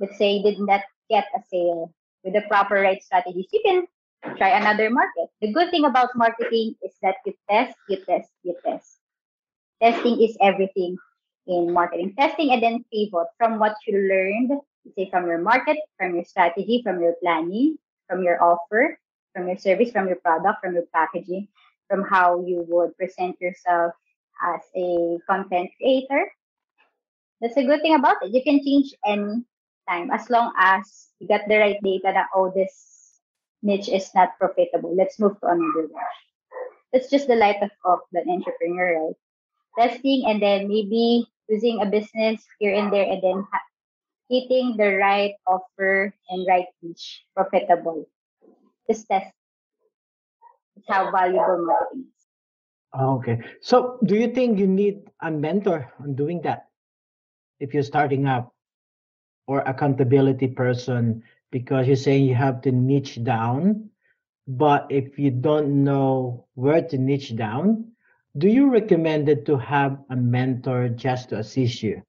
let's 0.00 0.18
say 0.18 0.42
did 0.42 0.60
not 0.60 0.82
get 1.08 1.24
a 1.34 1.40
sale 1.48 1.94
with 2.24 2.34
the 2.34 2.42
proper 2.48 2.80
right 2.80 3.02
strategies, 3.02 3.46
you 3.52 3.60
can 3.64 3.86
try 4.36 4.56
another 4.56 4.90
market. 4.90 5.28
The 5.40 5.52
good 5.52 5.70
thing 5.70 5.84
about 5.84 6.08
marketing 6.16 6.74
is 6.82 6.92
that 7.02 7.16
you 7.26 7.34
test, 7.48 7.76
you 7.88 7.96
test, 8.04 8.30
you 8.42 8.56
test. 8.64 8.98
Testing 9.82 10.20
is 10.22 10.36
everything 10.40 10.96
in 11.46 11.72
marketing. 11.72 12.14
Testing 12.18 12.50
and 12.52 12.62
then 12.62 12.84
pivot 12.92 13.28
from 13.38 13.58
what 13.58 13.76
you 13.86 13.98
learned, 14.08 14.52
say 14.96 15.10
from 15.10 15.26
your 15.26 15.38
market, 15.38 15.76
from 15.98 16.14
your 16.14 16.24
strategy, 16.24 16.80
from 16.82 17.00
your 17.00 17.14
planning, 17.22 17.76
from 18.08 18.22
your 18.22 18.42
offer, 18.42 18.98
from 19.34 19.48
your 19.48 19.58
service, 19.58 19.92
from 19.92 20.06
your 20.06 20.16
product, 20.16 20.60
from 20.62 20.74
your 20.74 20.88
packaging, 20.94 21.48
from 21.88 22.02
how 22.02 22.40
you 22.46 22.64
would 22.68 22.96
present 22.96 23.36
yourself 23.40 23.92
as 24.42 24.60
a 24.74 25.18
content 25.28 25.70
creator. 25.76 26.30
That's 27.40 27.56
a 27.56 27.64
good 27.64 27.82
thing 27.82 27.94
about 27.94 28.16
it. 28.22 28.32
You 28.32 28.42
can 28.42 28.64
change 28.64 28.94
any 29.04 29.44
time 29.88 30.10
as 30.10 30.28
long 30.30 30.52
as 30.56 31.12
you 31.20 31.28
get 31.28 31.48
the 31.48 31.58
right 31.58 31.80
data 31.82 32.12
that 32.12 32.28
oh 32.34 32.52
this 32.54 32.94
niche 33.64 33.88
is 33.88 34.12
not 34.14 34.36
profitable. 34.38 34.94
Let's 34.94 35.18
move 35.18 35.40
to 35.40 35.46
another 35.48 35.88
one. 35.88 36.14
That's 36.92 37.10
just 37.10 37.26
the 37.26 37.34
life 37.34 37.56
of, 37.62 37.72
of 37.84 37.98
the 38.12 38.22
entrepreneur, 38.28 39.00
right? 39.00 39.18
Testing 39.74 40.28
and 40.28 40.40
then 40.40 40.68
maybe 40.68 41.26
using 41.48 41.80
a 41.82 41.86
business 41.86 42.44
here 42.60 42.76
and 42.76 42.92
there 42.92 43.10
and 43.10 43.20
then 43.20 43.42
ha- 43.50 43.68
hitting 44.28 44.76
the 44.76 44.94
right 44.96 45.34
offer 45.48 46.14
and 46.30 46.46
right 46.46 46.68
niche 46.82 47.24
profitable. 47.34 48.06
Just 48.88 49.08
test. 49.08 49.32
It's 50.76 50.86
how 50.88 51.10
valuable 51.10 51.66
marketing 51.66 52.06
is. 52.06 52.24
Okay. 52.94 53.40
So, 53.60 53.98
do 54.04 54.14
you 54.14 54.28
think 54.28 54.58
you 54.58 54.68
need 54.68 55.10
a 55.20 55.30
mentor 55.30 55.92
on 55.98 56.14
doing 56.14 56.42
that 56.42 56.68
if 57.58 57.74
you're 57.74 57.82
starting 57.82 58.26
up 58.26 58.53
or 59.46 59.60
accountability 59.60 60.48
person 60.48 61.22
because 61.50 61.86
you're 61.86 61.96
saying 61.96 62.24
you 62.24 62.34
have 62.34 62.62
to 62.62 62.72
niche 62.72 63.22
down, 63.22 63.90
but 64.48 64.86
if 64.90 65.18
you 65.18 65.30
don't 65.30 65.84
know 65.84 66.46
where 66.54 66.82
to 66.82 66.98
niche 66.98 67.36
down, 67.36 67.92
do 68.36 68.48
you 68.48 68.70
recommend 68.70 69.28
it 69.28 69.46
to 69.46 69.56
have 69.56 69.98
a 70.10 70.16
mentor 70.16 70.88
just 70.88 71.28
to 71.28 71.38
assist 71.38 71.82
you? 71.82 72.02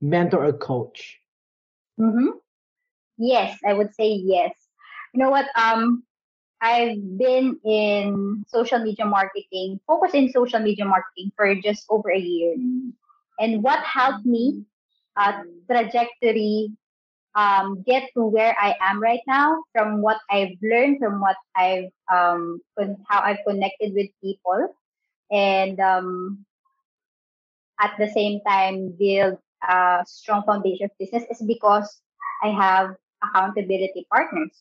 Mentor 0.00 0.46
or 0.46 0.52
coach? 0.54 1.18
Mm-hmm. 2.00 2.38
Yes, 3.18 3.58
I 3.66 3.74
would 3.74 3.94
say 3.94 4.08
yes. 4.08 4.52
You 5.12 5.22
know 5.22 5.30
what? 5.30 5.46
Um, 5.54 6.04
I've 6.62 6.96
been 7.18 7.58
in 7.64 8.44
social 8.48 8.78
media 8.78 9.04
marketing, 9.04 9.80
focused 9.86 10.14
in 10.14 10.30
social 10.30 10.60
media 10.60 10.84
marketing 10.84 11.32
for 11.36 11.54
just 11.56 11.84
over 11.90 12.10
a 12.10 12.18
year. 12.18 12.56
And 13.42 13.62
what 13.62 13.82
helped 13.82 14.24
me 14.24 14.62
uh, 15.16 15.42
trajectory 15.68 16.70
um, 17.34 17.82
get 17.82 18.08
to 18.14 18.24
where 18.24 18.54
I 18.60 18.76
am 18.80 19.02
right 19.02 19.20
now 19.26 19.64
from 19.72 20.00
what 20.00 20.18
I've 20.30 20.54
learned, 20.62 20.98
from 21.00 21.20
what 21.20 21.36
I've 21.56 21.90
um, 22.12 22.60
how 23.08 23.20
I've 23.20 23.42
connected 23.46 23.94
with 23.94 24.08
people, 24.22 24.68
and 25.32 25.80
um, 25.80 26.46
at 27.80 27.94
the 27.98 28.08
same 28.14 28.40
time 28.46 28.94
build 28.98 29.38
a 29.68 30.04
strong 30.06 30.42
foundation 30.44 30.84
of 30.86 30.90
business 30.98 31.24
is 31.30 31.42
because 31.46 32.00
I 32.42 32.48
have 32.48 32.94
accountability 33.24 34.06
partners. 34.12 34.56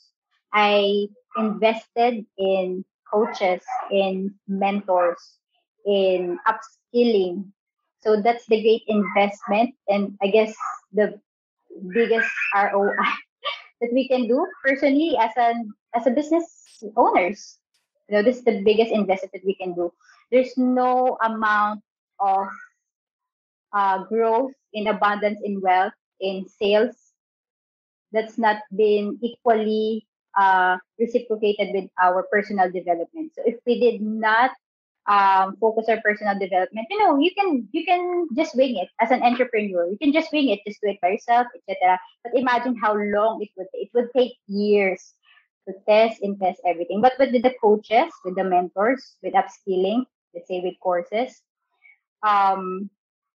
I 0.54 1.08
invested 1.38 2.26
in 2.38 2.84
coaches, 3.12 3.62
in 3.92 4.34
mentors, 4.48 5.38
in 5.86 6.40
upskilling. 6.48 7.52
So 8.02 8.22
that's 8.22 8.46
the 8.48 8.62
great 8.62 8.84
investment, 8.88 9.76
and 9.88 10.18
I 10.22 10.28
guess 10.28 10.54
the 10.92 11.20
biggest 11.94 12.30
ROI 12.56 12.98
that 13.82 13.94
we 13.94 14.08
can 14.08 14.28
do 14.28 14.46
personally 14.66 15.18
as 15.20 15.32
an 15.38 15.74
as 15.96 16.08
a 16.08 16.12
business 16.12 16.46
owners. 16.98 17.60
You 18.10 18.18
know, 18.18 18.24
this 18.24 18.38
is 18.38 18.44
the 18.44 18.62
biggest 18.66 18.92
investment 18.92 19.34
that 19.34 19.46
we 19.46 19.56
can 19.56 19.74
do. 19.74 19.94
There's 20.32 20.58
no 20.58 21.18
amount 21.22 21.82
of 22.20 22.48
uh, 23.74 24.04
growth 24.06 24.52
in 24.74 24.88
abundance 24.88 25.40
in 25.44 25.62
wealth 25.62 25.94
in 26.20 26.46
sales 26.48 26.96
that's 28.12 28.38
not 28.38 28.58
been 28.76 29.18
equally 29.22 30.06
uh, 30.38 30.78
reciprocated 31.00 31.74
with 31.74 31.90
our 32.02 32.24
personal 32.32 32.72
development. 32.72 33.32
So 33.36 33.42
if 33.46 33.56
we 33.66 33.80
did 33.80 34.02
not 34.02 34.52
um, 35.10 35.58
focus 35.60 35.86
our 35.90 36.00
personal 36.02 36.38
development, 36.38 36.88
you 36.90 37.00
know, 37.00 37.18
you 37.18 37.32
can 37.38 37.68
you 37.72 37.86
can 37.86 38.28
just 38.36 38.56
wing 38.56 38.78
it 38.78 38.90
as 39.00 39.12
an 39.12 39.24
entrepreneur. 39.24 39.88
You 39.90 39.98
can 39.98 40.14
just 40.14 40.32
wing 40.32 40.50
it, 40.50 40.60
just 40.66 40.80
do 40.82 40.90
it 40.90 41.02
by 41.02 41.10
yourself, 41.10 41.48
etc. 41.56 42.00
But 42.24 42.38
imagine 42.38 42.76
how 42.78 42.94
long 42.94 43.42
it 43.42 43.50
would. 43.58 43.68
It 43.74 43.90
would 43.94 44.10
take 44.16 44.34
years 44.48 45.14
to 45.68 45.74
test 45.88 46.22
and 46.22 46.40
test 46.40 46.62
everything. 46.66 47.02
But 47.02 47.14
with 47.20 47.32
the 47.32 47.54
coaches, 47.62 48.14
with 48.24 48.36
the 48.36 48.44
mentors, 48.44 49.16
with 49.24 49.34
upskilling, 49.34 50.06
let's 50.34 50.48
say 50.48 50.62
with 50.62 50.76
courses, 50.82 51.42
um, 52.24 52.90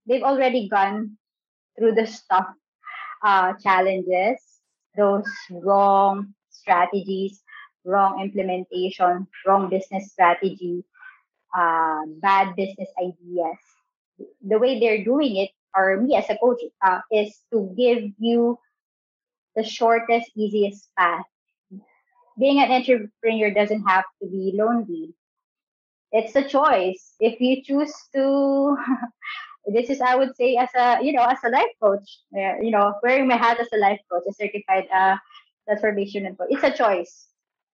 they've 0.06 0.22
already 0.22 0.68
gone 0.68 1.16
through 1.78 1.94
the 1.94 2.06
stuff 2.06 2.46
uh, 3.22 3.54
challenges, 3.62 4.38
those 4.96 5.26
wrong 5.50 6.34
strategies, 6.50 7.42
wrong 7.84 8.20
implementation, 8.20 9.26
wrong 9.46 9.70
business 9.70 10.12
strategy, 10.12 10.84
uh, 11.54 12.02
bad 12.20 12.56
business 12.56 12.88
ideas. 12.98 13.58
The 14.42 14.58
way 14.58 14.80
they're 14.80 15.04
doing 15.04 15.36
it, 15.36 15.50
or 15.76 16.00
me 16.00 16.16
as 16.16 16.28
a 16.30 16.36
coach, 16.38 16.60
uh, 16.84 17.00
is 17.10 17.40
to 17.52 17.74
give 17.76 18.04
you 18.18 18.58
the 19.56 19.64
shortest, 19.64 20.30
easiest 20.36 20.88
path. 20.96 21.24
Being 22.38 22.60
an 22.60 22.70
entrepreneur 22.70 23.50
doesn't 23.52 23.84
have 23.86 24.04
to 24.22 24.28
be 24.28 24.52
lonely. 24.54 25.14
It's 26.12 26.36
a 26.36 26.44
choice. 26.46 27.14
If 27.20 27.40
you 27.40 27.62
choose 27.62 27.94
to 28.14 28.76
this 29.66 29.90
is 29.90 30.00
I 30.00 30.16
would 30.16 30.36
say 30.36 30.56
as 30.56 30.70
a 30.76 30.98
you 31.02 31.12
know 31.12 31.24
as 31.24 31.38
a 31.44 31.50
life 31.50 31.74
coach, 31.82 32.08
you 32.32 32.70
know 32.70 32.94
wearing 33.02 33.28
my 33.28 33.36
hat 33.36 33.60
as 33.60 33.68
a 33.72 33.78
life 33.78 34.00
coach, 34.10 34.24
a 34.28 34.32
certified 34.32 34.86
uh, 34.94 35.16
transformation 35.66 36.26
coach. 36.36 36.48
It's 36.50 36.64
a 36.64 36.72
choice. 36.72 37.28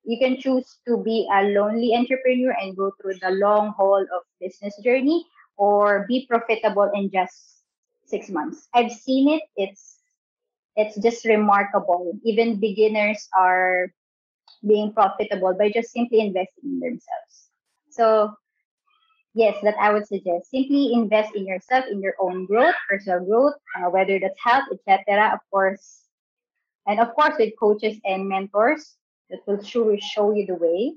You 0.04 0.18
can 0.18 0.40
choose 0.40 0.78
to 0.86 1.02
be 1.02 1.28
a 1.32 1.42
lonely 1.52 1.94
entrepreneur 1.94 2.52
and 2.52 2.76
go 2.76 2.92
through 3.00 3.18
the 3.20 3.30
long 3.30 3.74
haul 3.76 4.00
of 4.00 4.22
business 4.40 4.74
journey, 4.82 5.24
or 5.56 6.06
be 6.08 6.26
profitable 6.26 6.90
in 6.94 7.10
just 7.10 7.62
six 8.06 8.30
months. 8.30 8.68
I've 8.74 8.92
seen 8.92 9.28
it. 9.28 9.42
It's 9.56 9.98
it's 10.76 10.96
just 11.02 11.24
remarkable. 11.24 12.12
Even 12.24 12.60
beginners 12.60 13.28
are 13.36 13.92
being 14.66 14.92
profitable 14.92 15.54
by 15.58 15.70
just 15.70 15.90
simply 15.90 16.20
investing 16.20 16.64
in 16.64 16.80
themselves. 16.80 17.50
So 17.90 18.34
yes, 19.34 19.56
that 19.62 19.74
I 19.80 19.92
would 19.92 20.06
suggest. 20.06 20.50
Simply 20.50 20.92
invest 20.94 21.34
in 21.34 21.46
yourself, 21.46 21.84
in 21.90 22.00
your 22.00 22.14
own 22.20 22.46
growth, 22.46 22.74
personal 22.88 23.24
growth, 23.24 23.54
uh, 23.76 23.90
whether 23.90 24.18
that's 24.18 24.38
health, 24.42 24.64
etc. 24.72 25.34
Of 25.34 25.40
course, 25.50 26.04
and 26.86 27.00
of 27.00 27.14
course 27.14 27.34
with 27.38 27.52
coaches 27.58 27.98
and 28.04 28.28
mentors 28.28 28.96
that 29.30 29.40
will 29.46 29.62
surely 29.62 30.00
show 30.00 30.32
you 30.32 30.46
the 30.46 30.54
way, 30.54 30.94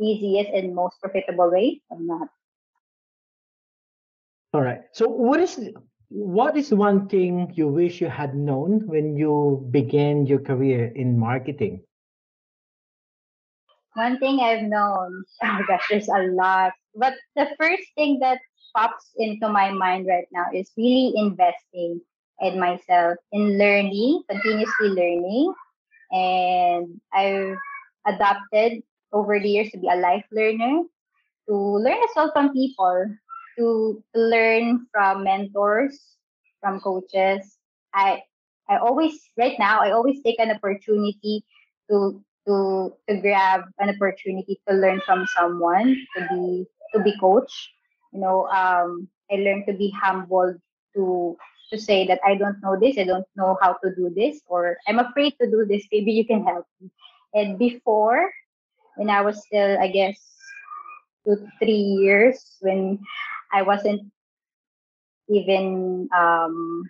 easiest 0.00 0.50
and 0.50 0.74
most 0.74 1.00
profitable 1.00 1.50
way. 1.50 1.80
Or 1.90 1.98
not. 2.00 2.28
All 4.52 4.62
right. 4.62 4.82
So, 4.92 5.08
what 5.08 5.40
is 5.40 5.70
what 6.10 6.56
is 6.56 6.74
one 6.74 7.06
thing 7.06 7.52
you 7.54 7.68
wish 7.68 8.00
you 8.00 8.08
had 8.08 8.34
known 8.34 8.82
when 8.86 9.16
you 9.16 9.66
began 9.70 10.26
your 10.26 10.40
career 10.40 10.90
in 10.94 11.18
marketing? 11.18 11.82
One 13.94 14.18
thing 14.18 14.40
I've 14.40 14.66
known, 14.66 15.22
oh 15.44 15.60
gosh, 15.68 15.86
there's 15.88 16.08
a 16.08 16.34
lot. 16.34 16.72
But 16.96 17.14
the 17.36 17.46
first 17.58 17.86
thing 17.94 18.18
that 18.20 18.38
pops 18.76 19.10
into 19.16 19.48
my 19.48 19.70
mind 19.70 20.06
right 20.08 20.26
now 20.32 20.46
is 20.52 20.70
really 20.76 21.12
investing 21.14 22.00
in 22.40 22.58
myself, 22.58 23.16
in 23.30 23.58
learning, 23.58 24.22
continuously 24.28 24.88
learning. 24.88 25.54
And 26.12 27.00
I've 27.12 27.56
adapted 28.06 28.82
over 29.12 29.38
the 29.38 29.48
years 29.48 29.70
to 29.72 29.78
be 29.78 29.88
a 29.88 29.96
life 29.96 30.24
learner, 30.32 30.82
to 31.48 31.54
learn 31.54 31.98
as 32.02 32.10
well 32.16 32.30
from 32.32 32.52
people, 32.52 33.06
to, 33.58 34.02
learn 34.14 34.86
from 34.92 35.24
mentors, 35.24 35.98
from 36.60 36.80
coaches. 36.80 37.58
I 37.94 38.22
I 38.68 38.78
always 38.78 39.18
right 39.36 39.58
now 39.58 39.80
I 39.80 39.90
always 39.90 40.22
take 40.22 40.38
an 40.38 40.50
opportunity 40.50 41.44
to 41.90 42.22
to 42.46 42.94
to 43.08 43.20
grab 43.20 43.62
an 43.78 43.90
opportunity 43.90 44.60
to 44.68 44.74
learn 44.74 45.00
from 45.04 45.26
someone 45.38 45.96
to 46.16 46.26
be 46.30 46.66
to 46.94 47.02
be 47.02 47.14
coach 47.18 47.52
you 48.12 48.20
know 48.20 48.46
um 48.48 49.08
i 49.30 49.36
learned 49.36 49.64
to 49.66 49.74
be 49.74 49.92
humble 50.02 50.54
to 50.94 51.36
to 51.70 51.78
say 51.78 52.06
that 52.06 52.20
i 52.26 52.34
don't 52.34 52.60
know 52.62 52.78
this 52.78 52.98
i 52.98 53.04
don't 53.04 53.26
know 53.36 53.56
how 53.60 53.72
to 53.82 53.94
do 53.94 54.10
this 54.14 54.40
or 54.46 54.76
i'm 54.88 54.98
afraid 54.98 55.34
to 55.40 55.50
do 55.50 55.64
this 55.64 55.84
maybe 55.92 56.12
you 56.12 56.26
can 56.26 56.44
help 56.44 56.66
me 56.80 56.90
and 57.34 57.58
before 57.58 58.30
when 58.96 59.10
i 59.10 59.20
was 59.20 59.44
still 59.46 59.78
i 59.80 59.88
guess 59.88 60.18
two 61.24 61.36
three 61.58 61.84
years 62.02 62.56
when 62.60 62.98
i 63.52 63.62
wasn't 63.62 64.02
even 65.28 66.08
um 66.16 66.82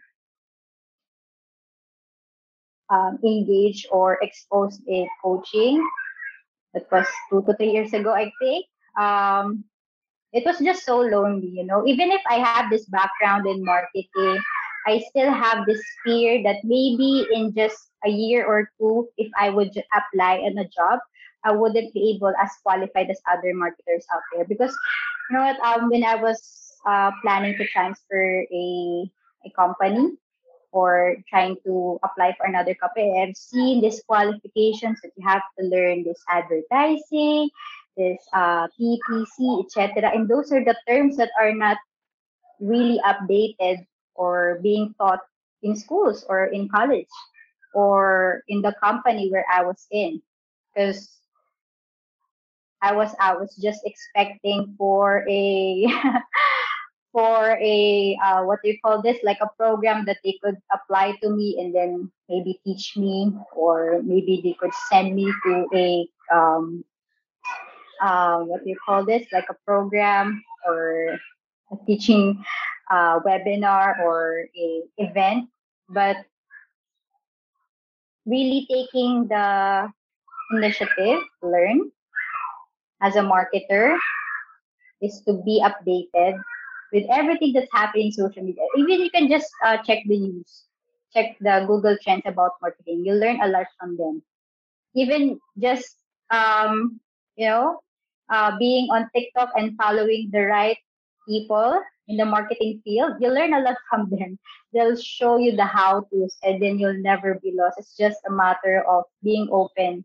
um, 2.90 3.18
engaged 3.24 3.86
or 3.90 4.18
exposed 4.22 4.82
in 4.86 5.08
coaching. 5.22 5.82
That 6.74 6.86
was 6.92 7.06
two 7.30 7.42
to 7.46 7.54
three 7.54 7.70
years 7.70 7.92
ago, 7.92 8.12
I 8.12 8.30
think. 8.40 8.66
Um, 8.98 9.64
it 10.32 10.44
was 10.44 10.58
just 10.58 10.84
so 10.84 11.00
lonely, 11.00 11.48
you 11.48 11.64
know. 11.64 11.86
Even 11.86 12.12
if 12.12 12.20
I 12.28 12.34
have 12.34 12.70
this 12.70 12.86
background 12.86 13.46
in 13.46 13.64
marketing, 13.64 14.42
I 14.86 15.02
still 15.10 15.32
have 15.32 15.66
this 15.66 15.82
fear 16.04 16.42
that 16.44 16.64
maybe 16.64 17.26
in 17.32 17.54
just 17.54 17.90
a 18.04 18.10
year 18.10 18.46
or 18.46 18.70
two, 18.78 19.08
if 19.16 19.30
I 19.38 19.50
would 19.50 19.72
apply 19.92 20.36
in 20.36 20.58
a 20.58 20.68
job, 20.68 21.00
I 21.44 21.52
wouldn't 21.52 21.92
be 21.94 22.14
able 22.16 22.32
as 22.40 22.50
qualified 22.62 23.10
as 23.10 23.20
other 23.30 23.54
marketers 23.54 24.04
out 24.14 24.22
there. 24.34 24.44
Because 24.44 24.76
you 25.30 25.36
know 25.36 25.44
what? 25.44 25.60
Um, 25.60 25.90
when 25.90 26.04
I 26.04 26.16
was 26.16 26.40
uh, 26.86 27.10
planning 27.22 27.56
to 27.56 27.66
transfer 27.66 28.44
a 28.52 29.10
a 29.44 29.50
company, 29.56 30.18
or 30.72 31.16
trying 31.28 31.56
to 31.64 31.98
apply 32.02 32.34
for 32.36 32.46
another 32.46 32.74
company, 32.74 33.22
I've 33.22 33.36
seen 33.36 33.80
these 33.80 34.02
qualifications 34.06 35.00
that 35.02 35.12
you 35.16 35.26
have 35.26 35.42
to 35.58 35.66
learn 35.66 36.04
this 36.04 36.22
advertising, 36.28 37.50
this 37.96 38.18
uh, 38.32 38.68
PPC, 38.78 39.64
etc. 39.64 40.10
And 40.14 40.28
those 40.28 40.52
are 40.52 40.64
the 40.64 40.76
terms 40.88 41.16
that 41.16 41.30
are 41.40 41.52
not 41.52 41.78
really 42.60 43.00
updated 43.04 43.86
or 44.20 44.60
being 44.60 44.92
taught 45.00 45.24
in 45.64 45.72
schools 45.72 46.28
or 46.28 46.52
in 46.52 46.68
college 46.68 47.08
or 47.72 48.44
in 48.48 48.60
the 48.60 48.76
company 48.76 49.32
where 49.32 49.48
I 49.48 49.64
was 49.64 49.88
in. 49.90 50.20
Because 50.68 51.08
I 52.84 52.92
was 52.92 53.16
I 53.20 53.32
was 53.32 53.56
just 53.56 53.80
expecting 53.84 54.76
for 54.76 55.24
a 55.28 55.88
for 57.12 57.56
a 57.60 58.16
uh, 58.22 58.44
what 58.44 58.60
do 58.62 58.70
you 58.70 58.78
call 58.84 59.02
this 59.02 59.18
like 59.24 59.40
a 59.40 59.50
program 59.56 60.04
that 60.04 60.18
they 60.24 60.38
could 60.44 60.56
apply 60.72 61.16
to 61.22 61.28
me 61.30 61.56
and 61.60 61.74
then 61.74 62.10
maybe 62.28 62.60
teach 62.64 62.96
me 62.96 63.32
or 63.56 64.00
maybe 64.04 64.40
they 64.44 64.54
could 64.54 64.72
send 64.88 65.14
me 65.14 65.32
to 65.44 65.66
a 65.74 66.06
um, 66.32 66.84
uh, 68.00 68.40
what 68.40 68.64
do 68.64 68.70
you 68.70 68.78
call 68.84 69.04
this 69.04 69.26
like 69.32 69.48
a 69.50 69.58
program 69.66 70.42
or 70.66 71.18
a 71.72 71.76
teaching 71.86 72.42
uh, 72.90 73.20
webinar 73.20 73.98
or 74.04 74.46
a 74.56 74.82
event 74.98 75.48
but 75.88 76.16
really 78.26 78.66
taking 78.70 79.26
the 79.28 79.88
initiative 80.52 81.20
learn 81.42 81.90
as 83.02 83.16
a 83.16 83.20
marketer 83.22 83.96
is 85.00 85.22
to 85.26 85.34
be 85.44 85.62
updated 85.64 86.38
with 86.92 87.04
everything 87.10 87.52
that's 87.52 87.70
happening 87.72 88.06
in 88.06 88.12
social 88.12 88.42
media. 88.42 88.62
Even 88.76 89.00
you 89.00 89.10
can 89.10 89.28
just 89.28 89.48
uh, 89.64 89.76
check 89.78 89.98
the 90.06 90.18
news, 90.18 90.64
check 91.14 91.36
the 91.40 91.64
Google 91.66 91.96
Trends 92.02 92.22
about 92.26 92.52
marketing. 92.60 93.02
You'll 93.04 93.18
learn 93.20 93.40
a 93.40 93.48
lot 93.48 93.66
from 93.78 93.96
them. 93.96 94.22
Even 94.94 95.38
just 95.58 95.96
um, 96.30 97.00
you 97.36 97.46
know, 97.46 97.80
uh, 98.30 98.56
being 98.58 98.88
on 98.90 99.08
TikTok 99.14 99.50
and 99.56 99.76
following 99.76 100.28
the 100.32 100.42
right 100.42 100.76
people 101.28 101.82
in 102.08 102.16
the 102.16 102.24
marketing 102.24 102.80
field, 102.84 103.14
you'll 103.20 103.34
learn 103.34 103.54
a 103.54 103.60
lot 103.60 103.76
from 103.88 104.10
them. 104.10 104.38
They'll 104.72 104.96
show 104.96 105.38
you 105.38 105.56
the 105.56 105.64
how 105.64 106.06
to's, 106.12 106.36
and 106.42 106.60
then 106.62 106.78
you'll 106.78 107.00
never 107.00 107.38
be 107.42 107.52
lost. 107.54 107.78
It's 107.78 107.96
just 107.96 108.18
a 108.26 108.32
matter 108.32 108.84
of 108.88 109.04
being 109.22 109.48
open 109.52 110.04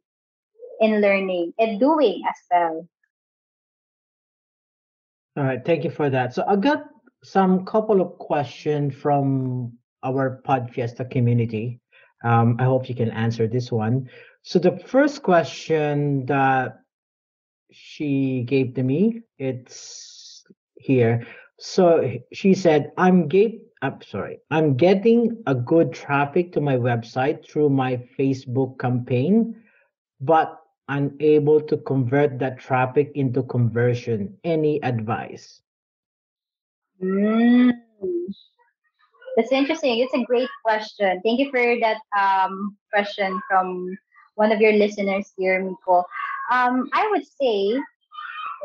in 0.81 1.01
learning 1.01 1.53
and 1.57 1.79
doing 1.79 2.21
as 2.27 2.35
well. 2.51 2.87
All 5.37 5.43
right, 5.43 5.63
thank 5.65 5.83
you 5.83 5.89
for 5.89 6.09
that. 6.09 6.33
So 6.33 6.45
I 6.47 6.55
got 6.55 6.85
some 7.23 7.65
couple 7.65 8.01
of 8.01 8.17
questions 8.19 8.95
from 8.95 9.73
our 10.03 10.41
podcast 10.47 11.09
community. 11.09 11.81
Um, 12.23 12.55
I 12.59 12.63
hope 12.63 12.87
you 12.87 12.95
can 12.95 13.11
answer 13.11 13.47
this 13.47 13.71
one. 13.71 14.09
So 14.43 14.59
the 14.59 14.77
first 14.87 15.23
question 15.23 16.25
that 16.27 16.79
she 17.71 18.43
gave 18.47 18.75
to 18.75 18.83
me, 18.83 19.21
it's 19.37 20.14
here. 20.75 21.25
So 21.59 22.19
she 22.33 22.53
said, 22.53 22.91
"I'm 22.97 23.27
get, 23.27 23.53
I'm 23.81 24.01
sorry, 24.01 24.39
I'm 24.51 24.75
getting 24.75 25.43
a 25.47 25.55
good 25.55 25.93
traffic 25.93 26.51
to 26.53 26.61
my 26.61 26.75
website 26.75 27.47
through 27.47 27.69
my 27.69 27.97
Facebook 28.17 28.79
campaign, 28.79 29.55
but 30.19 30.61
unable 30.87 31.61
to 31.61 31.77
convert 31.77 32.39
that 32.39 32.59
traffic 32.59 33.11
into 33.15 33.43
conversion. 33.43 34.37
Any 34.43 34.81
advice? 34.83 35.61
Mm. 37.01 37.71
That's 39.35 39.51
interesting. 39.51 39.99
It's 39.99 40.13
a 40.13 40.23
great 40.23 40.49
question. 40.63 41.21
Thank 41.23 41.39
you 41.39 41.49
for 41.51 41.59
that 41.81 41.97
um, 42.17 42.77
question 42.93 43.41
from 43.49 43.97
one 44.35 44.51
of 44.51 44.61
your 44.61 44.73
listeners 44.73 45.33
here, 45.37 45.61
Miko. 45.61 46.05
Um, 46.51 46.89
I 46.93 47.07
would 47.11 47.25
say 47.25 47.81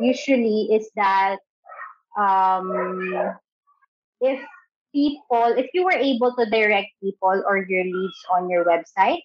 usually 0.01 0.69
is 0.71 0.91
that 0.97 1.39
um, 2.21 3.33
if 4.21 4.41
people, 4.95 5.55
if 5.57 5.71
you 5.73 5.85
were 5.85 5.97
able 5.97 6.35
to 6.37 6.45
direct 6.51 6.89
people 7.03 7.43
or 7.47 7.65
your 7.65 7.85
leads 7.85 8.21
on 8.33 8.51
your 8.51 8.65
website, 8.65 9.23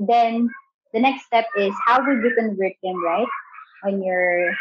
then 0.00 0.48
the 0.92 1.00
next 1.00 1.26
step 1.26 1.46
is 1.56 1.72
how 1.86 2.04
would 2.04 2.22
you 2.22 2.34
convert 2.36 2.72
them, 2.82 3.02
right, 3.02 3.26
on 3.84 4.02
your 4.02 4.54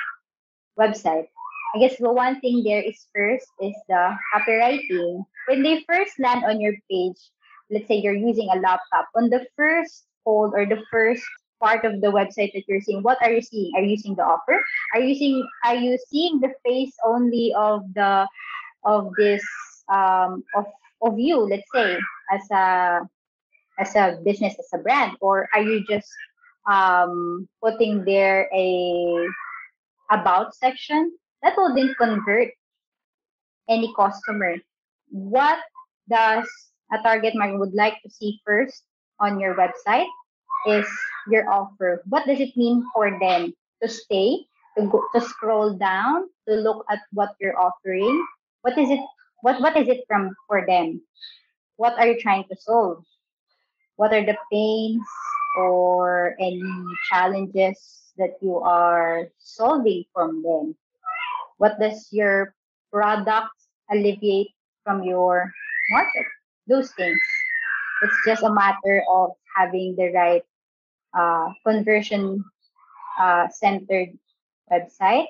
website? 0.80 1.28
I 1.76 1.80
guess 1.80 1.98
the 1.98 2.12
one 2.12 2.40
thing 2.40 2.64
there 2.64 2.82
is 2.82 3.06
first 3.16 3.48
is 3.62 3.74
the 3.90 4.16
copywriting. 4.34 5.26
When 5.48 5.64
they 5.64 5.84
first 5.90 6.20
land 6.20 6.46
on 6.46 6.62
your 6.62 6.74
page, 6.90 7.18
let's 7.70 7.88
say 7.88 7.98
you're 7.98 8.16
using 8.16 8.50
a 8.54 8.60
laptop, 8.60 9.10
on 9.16 9.30
the 9.30 9.46
first 9.58 10.06
fold 10.24 10.54
or 10.54 10.66
the 10.66 10.82
first 10.92 11.26
part 11.64 11.86
of 11.86 12.02
the 12.02 12.12
website 12.12 12.52
that 12.52 12.68
you're 12.68 12.82
seeing, 12.82 13.02
what 13.02 13.18
are 13.24 13.32
you 13.32 13.42
seeing? 13.42 13.72
Are 13.76 13.82
you 13.82 13.96
seeing 13.96 14.16
the 14.16 14.28
offer? 14.28 14.60
Are 14.94 15.00
you 15.00 15.16
seeing 15.16 15.48
are 15.64 15.80
you 15.80 15.98
seeing 16.12 16.42
the 16.44 16.52
face 16.68 16.92
only 17.06 17.56
of 17.56 17.88
the 17.96 18.28
of 18.84 19.08
this 19.18 19.44
um 19.88 20.44
of 20.56 20.66
of 21.02 21.20
you, 21.20 21.40
let's 21.40 21.68
say, 21.74 21.96
as 22.32 22.44
a 22.52 23.00
as 23.80 23.96
a 23.96 24.20
business, 24.24 24.56
as 24.60 24.70
a 24.74 24.84
brand, 24.84 25.16
or 25.22 25.48
are 25.54 25.62
you 25.62 25.84
just 25.88 26.08
um, 26.70 27.48
putting 27.64 28.06
there 28.06 28.50
a 28.54 29.28
about 30.12 30.56
section 30.56 31.12
that 31.42 31.56
then 31.76 31.96
convert 31.98 32.50
any 33.70 33.92
customer? 33.96 34.56
What 35.10 35.60
does 36.10 36.48
a 36.92 37.02
target 37.04 37.36
market 37.36 37.60
would 37.60 37.74
like 37.74 38.02
to 38.04 38.10
see 38.10 38.40
first 38.46 38.84
on 39.20 39.40
your 39.40 39.56
website 39.56 40.10
is 40.68 40.88
your 41.28 41.50
offer. 41.50 42.02
What 42.08 42.26
does 42.26 42.40
it 42.40 42.56
mean 42.58 42.84
for 42.94 43.12
them 43.20 43.54
to 43.82 43.88
stay, 43.90 44.46
to 44.78 44.88
go, 44.88 45.04
to 45.16 45.22
scroll 45.22 45.74
down, 45.74 46.30
to 46.48 46.56
look 46.56 46.86
at 46.90 47.00
what 47.12 47.36
you're 47.40 47.60
offering? 47.60 48.26
What 48.62 48.78
is 48.78 48.90
it? 48.90 49.00
What 49.42 49.60
what 49.62 49.76
is 49.76 49.88
it 49.88 50.06
from 50.08 50.36
for 50.48 50.66
them? 50.66 51.02
What 51.76 52.00
are 52.00 52.08
you 52.08 52.20
trying 52.20 52.46
to 52.48 52.56
solve? 52.56 53.04
what 53.96 54.14
are 54.14 54.26
the 54.26 54.38
pains 54.52 55.06
or 55.58 56.36
any 56.40 56.62
challenges 57.12 57.78
that 58.18 58.38
you 58.42 58.58
are 58.58 59.30
solving 59.38 60.04
from 60.14 60.42
them? 60.42 60.76
What 61.58 61.80
does 61.80 62.10
your 62.12 62.56
product 62.92 63.54
alleviate 63.92 64.52
from 64.84 65.04
your 65.04 65.52
market? 65.92 66.26
Those 66.68 66.92
things. 66.98 67.20
It's 68.02 68.18
just 68.26 68.44
a 68.44 68.54
matter 68.54 69.04
of 69.10 69.32
having 69.56 69.96
the 69.96 70.12
right 70.14 70.44
uh, 71.18 71.50
conversion 71.66 72.44
uh, 73.20 73.48
centered 73.50 74.18
website. 74.72 75.28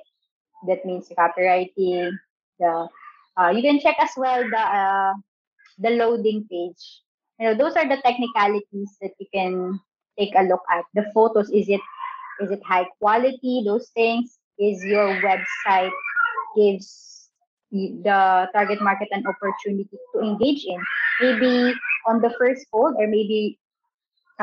That 0.68 0.86
means 0.86 1.10
the 1.10 1.16
copywriting. 1.16 2.12
The 2.60 2.88
uh, 3.38 3.50
you 3.50 3.62
can 3.62 3.80
check 3.80 3.96
as 4.00 4.12
well 4.16 4.44
the 4.44 4.60
uh, 4.60 5.14
the 5.80 5.90
loading 5.92 6.46
page 6.50 7.02
you 7.40 7.48
know 7.48 7.56
those 7.56 7.76
are 7.76 7.88
the 7.88 8.02
technicalities 8.06 8.98
that 9.02 9.12
you 9.20 9.28
can 9.34 9.80
take 10.18 10.34
a 10.36 10.44
look 10.44 10.62
at 10.72 10.86
the 10.94 11.06
photos 11.14 11.50
is 11.50 11.68
it 11.68 11.82
is 12.42 12.52
it 12.52 12.62
high 12.64 12.86
quality 13.00 13.64
those 13.66 13.90
things 13.96 14.38
is 14.60 14.84
your 14.84 15.20
website 15.22 15.92
gives 16.56 17.30
the 17.72 18.48
target 18.54 18.82
market 18.82 19.08
an 19.12 19.24
opportunity 19.26 19.98
to 20.14 20.22
engage 20.22 20.64
in 20.66 20.80
maybe 21.22 21.74
on 22.06 22.22
the 22.22 22.30
first 22.38 22.68
fold 22.70 22.94
or 23.00 23.08
maybe 23.08 23.58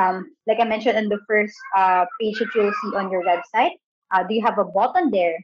um, 0.00 0.32
like 0.46 0.58
i 0.60 0.64
mentioned 0.64 0.96
in 0.96 1.08
the 1.08 1.20
first 1.28 1.56
uh, 1.76 2.04
page 2.20 2.38
that 2.38 2.48
you'll 2.54 2.72
see 2.82 2.96
on 2.96 3.10
your 3.10 3.22
website 3.24 3.76
uh, 4.12 4.22
do 4.26 4.34
you 4.34 4.42
have 4.44 4.58
a 4.58 4.64
button 4.64 5.10
there 5.10 5.36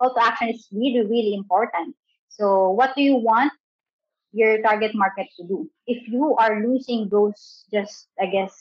call 0.00 0.14
to 0.14 0.22
action 0.22 0.48
is 0.48 0.68
really 0.72 1.06
really 1.06 1.34
important 1.34 1.94
so 2.28 2.70
what 2.70 2.94
do 2.96 3.02
you 3.02 3.16
want 3.16 3.52
your 4.32 4.60
target 4.62 4.94
market 4.94 5.28
to 5.36 5.46
do. 5.46 5.70
If 5.86 6.08
you 6.08 6.34
are 6.36 6.60
losing 6.60 7.08
those 7.08 7.64
just 7.72 8.08
I 8.20 8.26
guess 8.26 8.52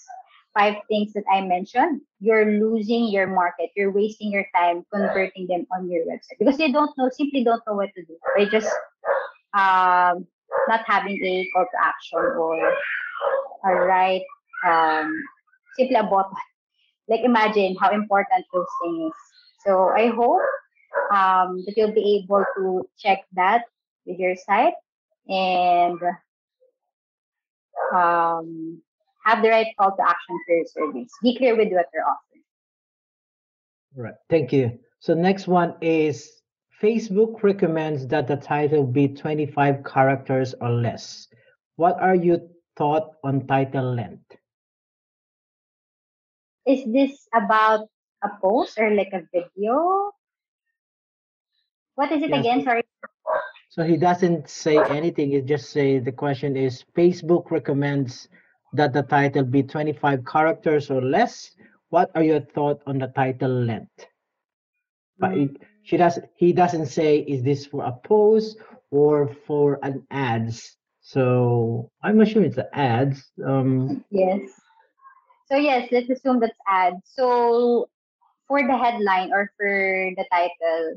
five 0.53 0.75
things 0.89 1.13
that 1.13 1.23
I 1.31 1.41
mentioned, 1.41 2.01
you're 2.19 2.59
losing 2.59 3.07
your 3.07 3.27
market. 3.27 3.71
You're 3.75 3.91
wasting 3.91 4.31
your 4.31 4.45
time 4.55 4.85
converting 4.93 5.47
them 5.47 5.65
on 5.73 5.89
your 5.89 6.05
website 6.05 6.37
because 6.39 6.57
they 6.57 6.71
don't 6.71 6.91
know, 6.97 7.09
simply 7.11 7.43
don't 7.43 7.63
know 7.65 7.75
what 7.75 7.89
to 7.95 8.03
do. 8.03 8.17
They 8.37 8.45
just 8.47 8.67
um, 9.53 10.27
not 10.67 10.83
having 10.85 11.23
a 11.23 11.47
call 11.55 11.65
to 11.65 11.77
action 11.81 12.19
or 12.19 12.59
a 13.63 13.85
right 13.85 14.23
um, 14.65 15.11
simply 15.77 15.95
a. 15.95 16.09
Like 17.07 17.21
imagine 17.21 17.75
how 17.79 17.91
important 17.91 18.45
those 18.53 18.65
things. 18.83 19.13
So 19.65 19.89
I 19.89 20.07
hope 20.07 20.41
um, 21.11 21.63
that 21.65 21.73
you'll 21.75 21.93
be 21.93 22.23
able 22.23 22.45
to 22.57 22.87
check 22.97 23.19
that 23.33 23.63
with 24.05 24.17
your 24.19 24.35
site 24.35 24.73
and 25.27 25.99
um, 27.93 28.81
have 29.25 29.43
the 29.43 29.49
right 29.49 29.67
call 29.77 29.95
to 29.95 30.03
action 30.03 30.39
for 30.45 30.55
your 30.55 30.65
service. 30.65 31.11
Be 31.21 31.37
clear 31.37 31.55
with 31.55 31.71
what 31.71 31.85
you're 31.93 32.03
offering. 32.03 32.43
Right. 33.95 34.15
Thank 34.29 34.53
you. 34.53 34.79
So 34.99 35.13
next 35.13 35.47
one 35.47 35.75
is 35.81 36.41
Facebook 36.81 37.43
recommends 37.43 38.07
that 38.07 38.27
the 38.27 38.37
title 38.37 38.85
be 38.85 39.07
25 39.07 39.83
characters 39.83 40.55
or 40.61 40.69
less. 40.69 41.27
What 41.75 41.99
are 41.99 42.15
your 42.15 42.39
thought 42.77 43.11
on 43.23 43.45
title 43.47 43.93
length? 43.93 44.35
Is 46.65 46.85
this 46.91 47.27
about 47.33 47.87
a 48.23 48.29
post 48.41 48.77
or 48.77 48.93
like 48.93 49.11
a 49.13 49.21
video? 49.33 50.11
What 51.95 52.11
is 52.11 52.23
it 52.23 52.29
Yes. 52.29 52.39
again? 52.39 52.63
Sorry. 52.63 52.83
So 53.69 53.83
he 53.83 53.97
doesn't 53.97 54.49
say 54.49 54.77
anything. 54.89 55.31
He 55.31 55.41
just 55.41 55.69
say 55.71 55.99
the 55.99 56.11
question 56.11 56.55
is 56.57 56.83
Facebook 56.95 57.51
recommends 57.51 58.27
that 58.73 58.93
the 58.93 59.03
title 59.03 59.43
be 59.43 59.63
25 59.63 60.25
characters 60.25 60.91
or 60.91 61.01
less. 61.01 61.51
What 61.89 62.11
are 62.15 62.23
your 62.23 62.41
thought 62.41 62.81
on 62.85 62.99
the 62.99 63.07
title 63.07 63.51
length? 63.51 64.05
But 65.17 65.37
it, 65.37 65.51
she 65.83 65.97
does 65.97 66.19
he 66.35 66.53
doesn't 66.53 66.87
say 66.87 67.19
is 67.19 67.43
this 67.43 67.65
for 67.65 67.83
a 67.83 67.91
post 67.91 68.57
or 68.91 69.27
for 69.47 69.79
an 69.83 70.05
ads. 70.11 70.77
So 71.01 71.89
I'm 72.03 72.19
assuming 72.21 72.49
it's 72.49 72.57
an 72.57 72.69
ads. 72.73 73.31
Um 73.45 74.03
Yes. 74.09 74.49
So 75.51 75.57
yes, 75.57 75.91
let's 75.91 76.09
assume 76.09 76.39
that's 76.39 76.55
ad. 76.65 76.93
So 77.03 77.89
for 78.47 78.63
the 78.63 78.77
headline 78.77 79.33
or 79.33 79.51
for 79.59 80.11
the 80.15 80.25
title, 80.31 80.95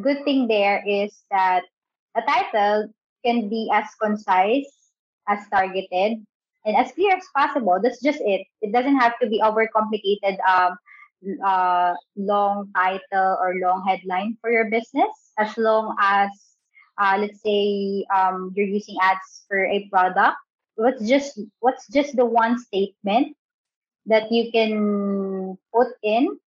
good 0.00 0.24
thing 0.24 0.48
there 0.48 0.82
is 0.88 1.12
that 1.30 1.64
a 2.16 2.22
title 2.22 2.88
can 3.22 3.50
be 3.50 3.68
as 3.70 3.84
concise, 4.00 4.72
as 5.28 5.44
targeted, 5.52 6.24
and 6.64 6.76
as 6.76 6.92
clear 6.92 7.14
as 7.14 7.28
possible. 7.36 7.78
That's 7.82 8.00
just 8.00 8.20
it. 8.24 8.46
It 8.62 8.72
doesn't 8.72 8.96
have 8.96 9.12
to 9.20 9.28
be 9.28 9.44
overcomplicated, 9.44 10.40
um, 10.48 10.78
uh, 11.44 11.92
long 12.16 12.72
title 12.74 13.36
or 13.44 13.60
long 13.60 13.84
headline 13.86 14.38
for 14.40 14.50
your 14.50 14.70
business. 14.70 15.12
As 15.36 15.52
long 15.58 15.94
as, 16.00 16.30
uh, 16.96 17.18
let's 17.20 17.42
say, 17.44 18.06
um, 18.08 18.54
you're 18.56 18.72
using 18.72 18.96
ads 19.02 19.44
for 19.48 19.66
a 19.66 19.86
product 19.92 20.40
what's 20.80 21.04
just 21.04 21.36
what's 21.60 21.84
just 21.92 22.16
the 22.16 22.24
one 22.24 22.56
statement 22.56 23.36
that 24.08 24.32
you 24.32 24.48
can 24.50 25.58
put 25.68 25.92
in? 26.02 26.40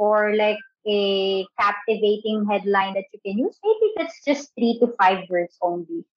Or 0.00 0.34
like 0.34 0.58
a 0.88 1.46
captivating 1.60 2.48
headline 2.48 2.94
that 2.94 3.06
you 3.12 3.20
can 3.20 3.38
use? 3.38 3.54
Maybe 3.62 3.92
that's 3.96 4.24
just 4.24 4.50
three 4.56 4.80
to 4.80 4.96
five 4.98 5.28
words 5.28 5.54
only. 5.60 6.08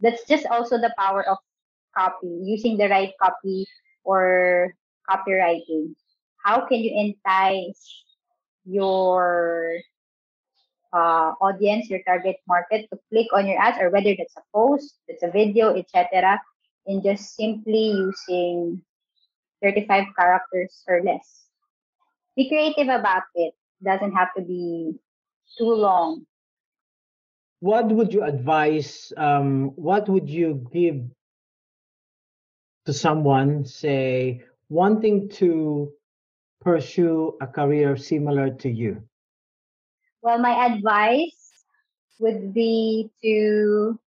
That's 0.00 0.26
just 0.26 0.44
also 0.50 0.76
the 0.76 0.92
power 0.98 1.22
of 1.24 1.38
copy 1.96 2.28
using 2.42 2.76
the 2.76 2.88
right 2.88 3.14
copy 3.22 3.64
or 4.04 4.74
copywriting. 5.08 5.94
How 6.44 6.66
can 6.66 6.80
you 6.80 6.92
entice 6.92 8.04
your 8.64 9.80
uh, 10.92 11.34
audience, 11.40 11.88
your 11.90 12.02
target 12.06 12.36
market 12.48 12.88
to 12.90 12.98
click 13.10 13.26
on 13.32 13.46
your 13.46 13.58
ads 13.60 13.78
or 13.80 13.90
whether 13.90 14.14
that's 14.16 14.36
a 14.36 14.42
post, 14.54 14.96
it's 15.08 15.22
a 15.22 15.30
video, 15.30 15.74
etc. 15.76 16.40
And 16.86 17.02
just 17.02 17.36
simply 17.36 17.92
using 17.92 18.82
35 19.62 20.06
characters 20.18 20.82
or 20.88 21.02
less. 21.02 21.44
Be 22.36 22.48
creative 22.48 22.88
about 22.88 23.24
it. 23.34 23.54
Doesn't 23.82 24.12
have 24.12 24.28
to 24.36 24.42
be 24.42 24.94
too 25.58 25.72
long. 25.74 26.26
what 27.60 27.86
would 27.88 28.12
you 28.12 28.22
advise 28.24 29.12
um 29.16 29.68
what 29.76 30.08
would 30.08 30.28
you 30.28 30.66
give 30.72 31.00
to 32.86 32.92
someone 32.92 33.64
say 33.64 34.42
wanting 34.68 35.28
to 35.28 35.92
pursue 36.60 37.36
a 37.40 37.46
career 37.46 37.96
similar 37.96 38.50
to 38.50 38.68
you 38.70 39.02
Well, 40.22 40.38
my 40.38 40.66
advice 40.66 41.64
would 42.18 42.52
be 42.52 43.10
to, 43.22 43.98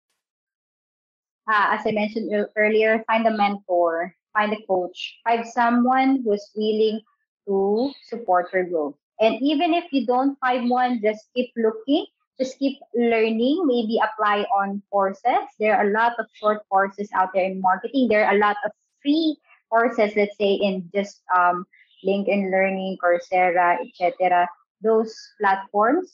uh, 1.50 1.78
as 1.78 1.88
I 1.88 1.92
mentioned 1.92 2.32
earlier, 2.56 3.04
find 3.08 3.26
a 3.26 3.36
mentor, 3.36 4.14
find 4.34 4.54
a 4.54 4.62
coach, 4.68 5.18
find 5.24 5.46
someone 5.46 6.22
who's 6.24 6.52
willing 6.56 7.02
to 7.48 7.92
support 8.08 8.54
your 8.54 8.66
growth. 8.66 8.96
And 9.20 9.42
even 9.42 9.74
if 9.74 9.86
you 9.92 10.06
don't 10.06 10.38
find 10.40 10.70
one, 10.70 11.02
just 11.02 11.26
keep 11.34 11.52
looking, 11.58 12.06
just 12.40 12.60
keep 12.60 12.78
learning, 12.94 13.66
maybe 13.66 14.00
apply 14.02 14.46
on 14.54 14.82
courses. 14.92 15.50
There 15.60 15.76
are 15.76 15.88
a 15.88 15.92
lot 15.92 16.14
of 16.20 16.28
short 16.34 16.62
courses 16.70 17.10
out 17.14 17.30
there 17.34 17.46
in 17.46 17.62
marketing. 17.62 18.08
There 18.08 18.26
are 18.26 18.36
a 18.36 18.40
lot 18.40 18.58
of 18.66 18.72
free 19.02 19.38
courses, 19.70 20.16
let's 20.16 20.38
say 20.38 20.54
in 20.54 20.90
just 20.94 21.22
um, 21.36 21.66
LinkedIn 22.06 22.52
Learning, 22.52 22.98
Coursera, 23.02 23.78
etc. 23.82 24.48
Those 24.84 25.16
platforms 25.40 26.12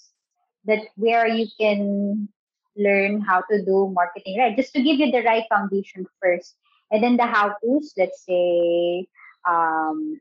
that 0.66 0.86
where 0.96 1.28
you 1.28 1.48
can 1.60 2.30
learn 2.78 3.22
how 3.22 3.42
to 3.50 3.66
do 3.66 3.92
marketing 3.94 4.38
right, 4.40 4.56
just 4.56 4.74
to 4.74 4.82
give 4.82 5.00
you 5.00 5.12
the 5.12 5.24
right 5.24 5.44
foundation 5.50 6.06
first, 6.22 6.56
and 6.92 7.04
then 7.04 7.18
the 7.18 7.26
how-tos. 7.26 7.94
Let's 7.98 8.24
say 8.24 9.08
um, 9.48 10.20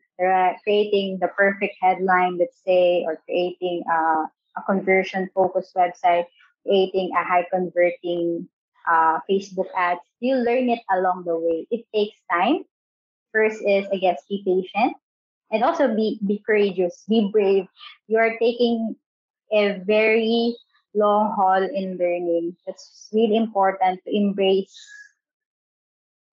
creating 0.64 1.18
the 1.20 1.28
perfect 1.36 1.76
headline, 1.80 2.38
let's 2.38 2.58
say, 2.64 3.04
or 3.06 3.20
creating 3.26 3.84
uh, 3.90 4.24
a 4.56 4.62
conversion-focused 4.66 5.74
website, 5.74 6.24
creating 6.66 7.10
a 7.14 7.22
high-converting 7.22 8.48
uh, 8.90 9.20
Facebook 9.30 9.68
ads. 9.76 10.00
You 10.20 10.36
learn 10.36 10.70
it 10.70 10.80
along 10.90 11.24
the 11.26 11.36
way. 11.38 11.66
It 11.70 11.84
takes 11.94 12.16
time. 12.30 12.64
First 13.32 13.62
is, 13.66 13.86
I 13.92 13.96
guess, 13.96 14.22
be 14.28 14.42
patient 14.42 14.96
and 15.50 15.64
also 15.64 15.94
be 15.94 16.18
be 16.26 16.42
courageous, 16.44 17.04
be 17.08 17.30
brave. 17.32 17.66
You 18.06 18.18
are 18.18 18.36
taking 18.38 18.96
a 19.52 19.80
very 19.84 20.56
long 20.94 21.32
haul 21.32 21.62
in 21.62 21.96
learning. 21.96 22.56
That's 22.66 23.08
really 23.12 23.36
important 23.36 24.00
to 24.04 24.10
embrace 24.14 24.74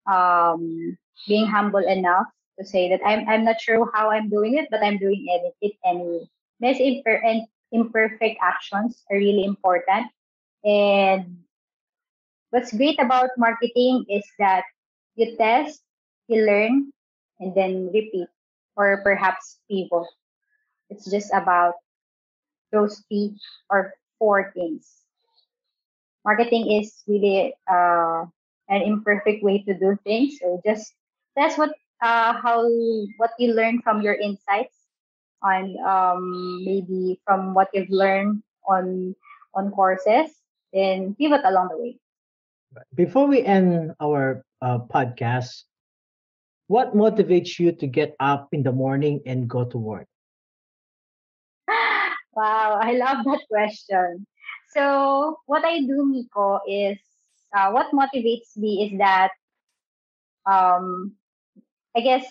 um, 0.07 0.97
being 1.27 1.47
humble 1.47 1.85
enough 1.85 2.27
to 2.59 2.65
say 2.65 2.89
that 2.89 3.01
I'm 3.05 3.27
I'm 3.27 3.43
not 3.43 3.59
sure 3.61 3.89
how 3.93 4.11
I'm 4.11 4.29
doing 4.29 4.57
it, 4.57 4.67
but 4.71 4.83
I'm 4.83 4.97
doing 4.97 5.25
it, 5.27 5.73
anyway. 5.85 6.27
There's 6.59 6.77
imper- 6.77 7.23
and 7.23 7.47
imperfect 7.71 8.39
actions 8.41 9.03
are 9.11 9.17
really 9.17 9.43
important. 9.43 10.07
And 10.63 11.43
what's 12.49 12.73
great 12.73 12.99
about 12.99 13.29
marketing 13.37 14.05
is 14.09 14.23
that 14.39 14.63
you 15.15 15.35
test, 15.37 15.81
you 16.27 16.45
learn, 16.45 16.91
and 17.39 17.53
then 17.53 17.91
repeat 17.93 18.27
or 18.75 19.01
perhaps 19.03 19.59
pivot. 19.69 20.07
It's 20.89 21.09
just 21.09 21.31
about 21.33 21.75
those 22.71 23.03
three 23.07 23.35
or 23.69 23.93
four 24.19 24.51
things. 24.55 24.89
Marketing 26.25 26.71
is 26.71 27.03
really 27.07 27.53
uh, 27.69 28.25
an 28.69 28.81
imperfect 28.81 29.43
way 29.43 29.61
to 29.63 29.73
do 29.77 29.97
things. 30.03 30.39
So 30.41 30.61
just 30.65 30.93
that's 31.35 31.57
what 31.57 31.71
uh, 32.01 32.33
how 32.33 32.65
what 33.17 33.31
you 33.37 33.53
learn 33.53 33.81
from 33.81 34.01
your 34.01 34.15
insights 34.15 34.75
on 35.43 35.77
um, 35.85 36.63
maybe 36.65 37.19
from 37.25 37.53
what 37.53 37.69
you've 37.73 37.89
learned 37.89 38.41
on 38.67 39.15
on 39.53 39.71
courses. 39.71 40.31
Then 40.73 41.15
pivot 41.15 41.41
along 41.45 41.69
the 41.69 41.77
way. 41.77 41.95
before 42.95 43.27
we 43.27 43.43
end 43.43 43.93
our 44.01 44.43
uh, 44.61 44.79
podcast 44.91 45.63
what 46.67 46.95
motivates 46.95 47.59
you 47.59 47.71
to 47.71 47.87
get 47.87 48.15
up 48.19 48.49
in 48.51 48.63
the 48.63 48.71
morning 48.71 49.21
and 49.25 49.47
go 49.47 49.65
to 49.65 49.77
work 49.77 50.07
Wow, 52.35 52.79
I 52.81 52.91
love 52.91 53.23
that 53.23 53.39
question. 53.49 54.27
So, 54.75 55.39
what 55.45 55.63
I 55.63 55.79
do, 55.79 56.05
Miko, 56.05 56.59
is 56.67 56.99
uh, 57.55 57.71
what 57.71 57.91
motivates 57.93 58.57
me 58.57 58.91
is 58.91 58.99
that 58.99 59.31
um, 60.45 61.13
I 61.95 62.01
guess 62.01 62.25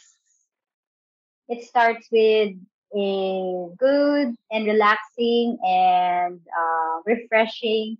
it 1.48 1.64
starts 1.64 2.06
with 2.12 2.52
a 2.94 3.68
good 3.78 4.34
and 4.50 4.66
relaxing 4.66 5.58
and 5.64 6.40
uh, 6.52 7.00
refreshing 7.06 7.96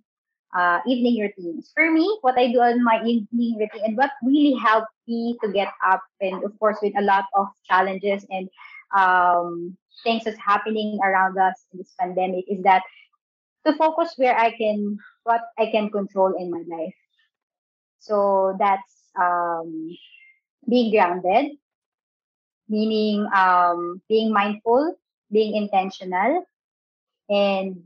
uh, 0.55 0.79
evening 0.87 1.21
routines. 1.21 1.71
For 1.75 1.91
me, 1.91 2.17
what 2.21 2.37
I 2.37 2.51
do 2.51 2.61
on 2.61 2.83
my 2.83 3.03
evening 3.03 3.57
routine 3.59 3.83
and 3.83 3.97
what 3.97 4.11
really 4.23 4.55
helped 4.55 4.91
me 5.07 5.37
to 5.43 5.51
get 5.51 5.67
up, 5.85 6.01
and 6.21 6.43
of 6.43 6.57
course, 6.59 6.77
with 6.81 6.93
a 6.97 7.03
lot 7.03 7.25
of 7.35 7.47
challenges 7.67 8.25
and 8.29 8.49
um, 8.95 9.77
things 10.03 10.23
that's 10.23 10.39
happening 10.39 10.99
around 11.03 11.37
us 11.37 11.65
in 11.73 11.79
this 11.79 11.93
pandemic, 11.99 12.45
is 12.47 12.63
that 12.63 12.83
to 13.65 13.75
focus 13.75 14.13
where 14.17 14.37
I 14.37 14.55
can, 14.55 14.97
what 15.23 15.41
I 15.59 15.67
can 15.71 15.89
control 15.89 16.33
in 16.37 16.51
my 16.51 16.63
life. 16.67 16.95
So 17.99 18.55
that's 18.59 19.11
um, 19.19 19.89
being 20.69 20.91
grounded, 20.91 21.57
meaning 22.69 23.27
um, 23.35 24.01
being 24.07 24.31
mindful, 24.31 24.95
being 25.31 25.55
intentional, 25.55 26.45
and 27.29 27.81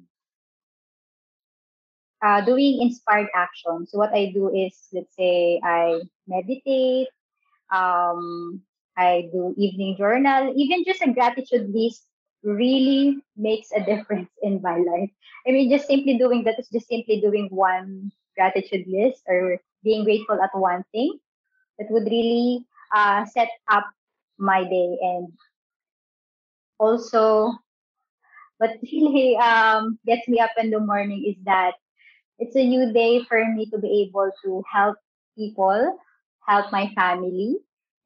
uh, 2.22 2.42
doing 2.42 2.82
inspired 2.82 3.28
action. 3.36 3.88
So 3.88 3.98
what 3.98 4.14
I 4.14 4.32
do 4.34 4.54
is, 4.54 4.76
let's 4.94 5.16
say, 5.16 5.60
I 5.64 6.02
meditate, 6.28 7.08
um, 7.72 8.62
I 8.98 9.30
do 9.32 9.54
evening 9.58 9.96
journal, 9.98 10.54
even 10.56 10.84
just 10.84 11.02
a 11.02 11.14
gratitude 11.14 11.72
list 11.74 12.06
really 12.44 13.18
makes 13.38 13.72
a 13.76 13.84
difference 13.84 14.30
in 14.44 14.62
my 14.62 14.78
life. 14.92 15.12
I 15.48 15.52
mean, 15.52 15.70
just 15.70 15.88
simply 15.88 16.18
doing 16.18 16.44
that 16.44 16.60
is 16.60 16.70
just 16.70 16.88
simply 16.88 17.22
doing 17.22 17.48
one 17.52 18.12
gratitude 18.36 18.88
list 18.88 19.24
or 19.28 19.58
being 19.84 20.04
grateful 20.04 20.42
at 20.42 20.52
one 20.54 20.84
thing 20.92 21.18
that 21.78 21.90
would 21.90 22.06
really 22.06 22.66
uh, 22.94 23.26
set 23.26 23.50
up 23.70 23.86
my 24.38 24.64
day 24.64 24.98
and 25.02 25.28
also 26.80 27.52
what 28.58 28.72
really 28.84 29.36
um, 29.38 30.00
gets 30.06 30.28
me 30.28 30.40
up 30.40 30.52
in 30.58 30.70
the 30.70 30.80
morning 30.80 31.24
is 31.26 31.36
that 31.46 31.74
it's 32.40 32.56
a 32.56 32.66
new 32.66 32.92
day 32.94 33.24
for 33.24 33.44
me 33.54 33.66
to 33.68 33.78
be 33.78 34.08
able 34.08 34.32
to 34.44 34.64
help 34.72 34.98
people 35.38 35.98
help 36.48 36.72
my 36.72 36.92
family 36.96 37.58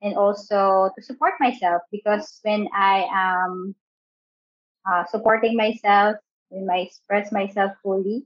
and 0.01 0.15
also 0.15 0.89
to 0.95 1.01
support 1.03 1.34
myself 1.39 1.81
because 1.91 2.39
when 2.43 2.67
i 2.75 3.05
am 3.13 3.75
uh, 4.89 5.03
supporting 5.05 5.55
myself 5.55 6.17
when 6.49 6.69
i 6.69 6.79
express 6.79 7.31
myself 7.31 7.71
fully 7.81 8.25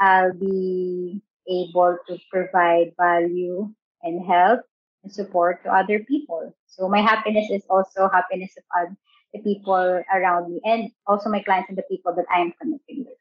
i'll 0.00 0.34
be 0.34 1.22
able 1.48 1.96
to 2.06 2.18
provide 2.30 2.92
value 2.98 3.72
and 4.02 4.24
help 4.26 4.60
and 5.02 5.12
support 5.12 5.62
to 5.64 5.72
other 5.72 6.00
people. 6.00 6.54
So 6.66 6.88
my 6.88 7.00
happiness 7.00 7.50
is 7.50 7.62
also 7.70 8.08
happiness 8.08 8.52
of 8.80 8.88
the 9.32 9.40
people 9.42 10.02
around 10.14 10.52
me 10.52 10.60
and 10.64 10.90
also 11.06 11.28
my 11.28 11.42
clients 11.42 11.68
and 11.68 11.76
the 11.76 11.84
people 11.90 12.14
that 12.14 12.24
i 12.34 12.40
am 12.40 12.52
connecting 12.60 13.04
with 13.04 13.17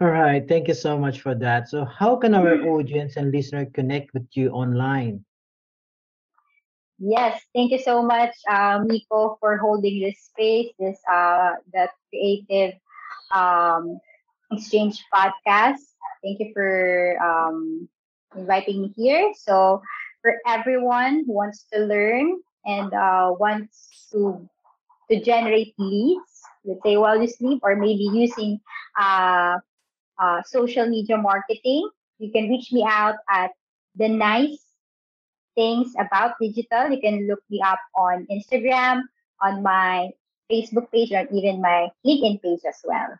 All 0.00 0.08
right, 0.08 0.46
thank 0.46 0.68
you 0.68 0.74
so 0.74 0.98
much 0.98 1.20
for 1.20 1.34
that. 1.34 1.68
So, 1.68 1.84
how 1.84 2.16
can 2.16 2.34
our 2.34 2.60
audience 2.62 3.16
and 3.16 3.30
listener 3.32 3.66
connect 3.66 4.12
with 4.14 4.26
you 4.34 4.50
online? 4.50 5.24
Yes, 6.98 7.40
thank 7.54 7.72
you 7.72 7.78
so 7.78 8.02
much, 8.02 8.34
uh, 8.48 8.80
Miko, 8.84 9.36
for 9.40 9.56
holding 9.58 10.00
this 10.00 10.18
space, 10.20 10.70
this 10.78 10.98
uh, 11.10 11.52
the 11.72 11.88
creative 12.10 12.78
um, 13.34 13.98
exchange 14.52 15.02
podcast. 15.12 15.82
Thank 16.22 16.40
you 16.40 16.50
for 16.54 17.16
um, 17.22 17.88
inviting 18.36 18.82
me 18.82 18.92
here. 18.96 19.32
So, 19.36 19.82
for 20.22 20.34
everyone 20.46 21.24
who 21.26 21.32
wants 21.34 21.66
to 21.72 21.80
learn 21.80 22.40
and 22.64 22.92
uh, 22.94 23.32
wants 23.38 24.08
to 24.12 24.48
to 25.10 25.20
generate 25.20 25.74
leads, 25.78 26.32
let's 26.64 26.82
say 26.84 26.96
while 26.96 27.20
you 27.20 27.28
sleep, 27.28 27.60
or 27.62 27.76
maybe 27.76 28.08
using 28.12 28.60
uh, 29.00 29.56
uh, 30.18 30.42
social 30.42 30.86
media 30.86 31.16
marketing, 31.16 31.88
you 32.18 32.30
can 32.30 32.48
reach 32.48 32.72
me 32.72 32.84
out 32.86 33.16
at 33.28 33.50
the 33.96 34.08
nice 34.08 34.62
things 35.54 35.92
about 35.98 36.34
digital. 36.40 36.90
You 36.90 37.00
can 37.00 37.26
look 37.26 37.40
me 37.50 37.60
up 37.64 37.80
on 37.96 38.26
Instagram, 38.30 39.02
on 39.40 39.62
my 39.62 40.10
Facebook 40.50 40.90
page, 40.92 41.12
or 41.12 41.26
even 41.32 41.60
my 41.60 41.88
LinkedIn 42.06 42.42
page 42.42 42.60
as 42.66 42.80
well. 42.84 43.18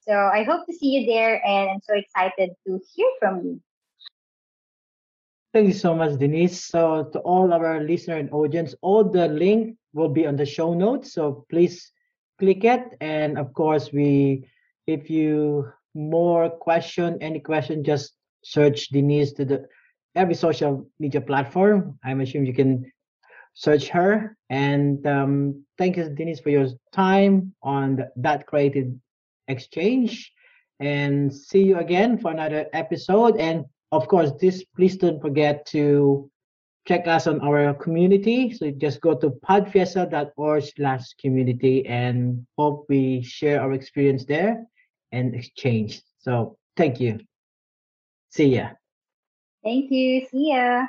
So 0.00 0.12
I 0.12 0.42
hope 0.42 0.66
to 0.66 0.72
see 0.72 1.00
you 1.00 1.06
there, 1.06 1.44
and 1.46 1.70
I'm 1.70 1.80
so 1.82 1.94
excited 1.94 2.50
to 2.66 2.80
hear 2.94 3.10
from 3.18 3.44
you. 3.44 3.60
Thank 5.54 5.68
you 5.68 5.72
so 5.72 5.94
much, 5.94 6.18
Dennice. 6.18 6.66
So, 6.66 7.04
to 7.12 7.20
all 7.20 7.52
our 7.52 7.80
listener 7.80 8.16
and 8.16 8.28
audience, 8.32 8.74
all 8.82 9.04
the 9.04 9.28
link 9.28 9.76
will 9.94 10.08
be 10.08 10.26
on 10.26 10.36
the 10.36 10.44
show 10.44 10.74
notes. 10.74 11.12
So 11.12 11.46
please 11.48 11.92
click 12.38 12.64
it. 12.64 12.96
And 13.00 13.38
of 13.38 13.54
course, 13.54 13.92
we, 13.92 14.50
if 14.86 15.08
you 15.08 15.72
more 15.94 16.50
question, 16.50 17.18
any 17.20 17.40
question, 17.40 17.84
just 17.84 18.12
search 18.44 18.90
Dennice 18.92 19.34
to 19.36 19.44
the 19.44 19.66
every 20.14 20.34
social 20.34 20.88
media 20.98 21.20
platform. 21.20 21.98
I'm 22.04 22.20
assuming 22.20 22.46
you 22.46 22.54
can 22.54 22.92
search 23.54 23.88
her. 23.88 24.36
And 24.50 25.06
um, 25.06 25.64
thank 25.78 25.96
you, 25.96 26.04
Dennice, 26.04 26.42
for 26.42 26.50
your 26.50 26.68
time 26.92 27.54
on 27.62 27.96
th- 27.96 28.08
that 28.16 28.46
creative 28.46 28.92
exchange. 29.48 30.32
And 30.80 31.32
see 31.32 31.62
you 31.62 31.78
again 31.78 32.18
for 32.18 32.30
another 32.30 32.66
episode. 32.72 33.36
And 33.36 33.64
of 33.92 34.08
course, 34.08 34.32
this 34.40 34.64
please 34.76 34.96
don't 34.96 35.20
forget 35.20 35.66
to 35.66 36.30
check 36.86 37.06
us 37.06 37.26
on 37.26 37.40
our 37.40 37.72
community. 37.74 38.52
So 38.52 38.70
just 38.70 39.00
go 39.00 39.14
to 39.14 39.30
podfiesta.org 39.30 40.64
slash 40.76 41.14
community 41.20 41.86
and 41.86 42.46
hope 42.58 42.86
we 42.88 43.22
share 43.22 43.62
our 43.62 43.72
experience 43.72 44.24
there 44.24 44.66
and 45.14 45.34
exchange. 45.34 46.02
So 46.18 46.58
thank 46.76 47.00
you. 47.00 47.20
See 48.30 48.56
ya. 48.56 48.70
Thank 49.62 49.90
you. 49.90 50.26
See 50.30 50.52
ya. 50.52 50.86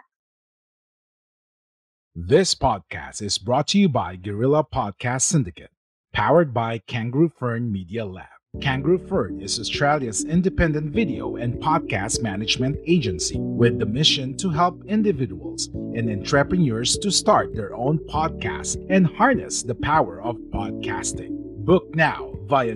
This 2.15 2.55
podcast 2.55 3.21
is 3.21 3.37
brought 3.37 3.67
to 3.69 3.77
you 3.77 3.89
by 3.89 4.15
Guerrilla 4.15 4.63
Podcast 4.63 5.23
Syndicate, 5.23 5.71
powered 6.13 6.53
by 6.53 6.79
Kangaroo 6.87 7.29
Fern 7.29 7.71
Media 7.71 8.05
Lab. 8.05 8.27
Kangaroo 8.61 8.97
Fern 8.97 9.41
is 9.41 9.59
Australia's 9.59 10.23
independent 10.23 10.93
video 10.93 11.35
and 11.35 11.55
podcast 11.55 12.23
management 12.23 12.77
agency 12.87 13.37
with 13.37 13.79
the 13.79 13.85
mission 13.85 14.37
to 14.37 14.49
help 14.49 14.81
individuals 14.85 15.67
and 15.67 16.09
entrepreneurs 16.09 16.97
to 16.99 17.11
start 17.11 17.53
their 17.53 17.75
own 17.75 17.99
podcast 17.99 18.83
and 18.89 19.05
harness 19.05 19.61
the 19.61 19.75
power 19.75 20.21
of 20.21 20.37
podcasting. 20.53 21.35
Book 21.65 21.93
now 21.95 22.33
via 22.47 22.75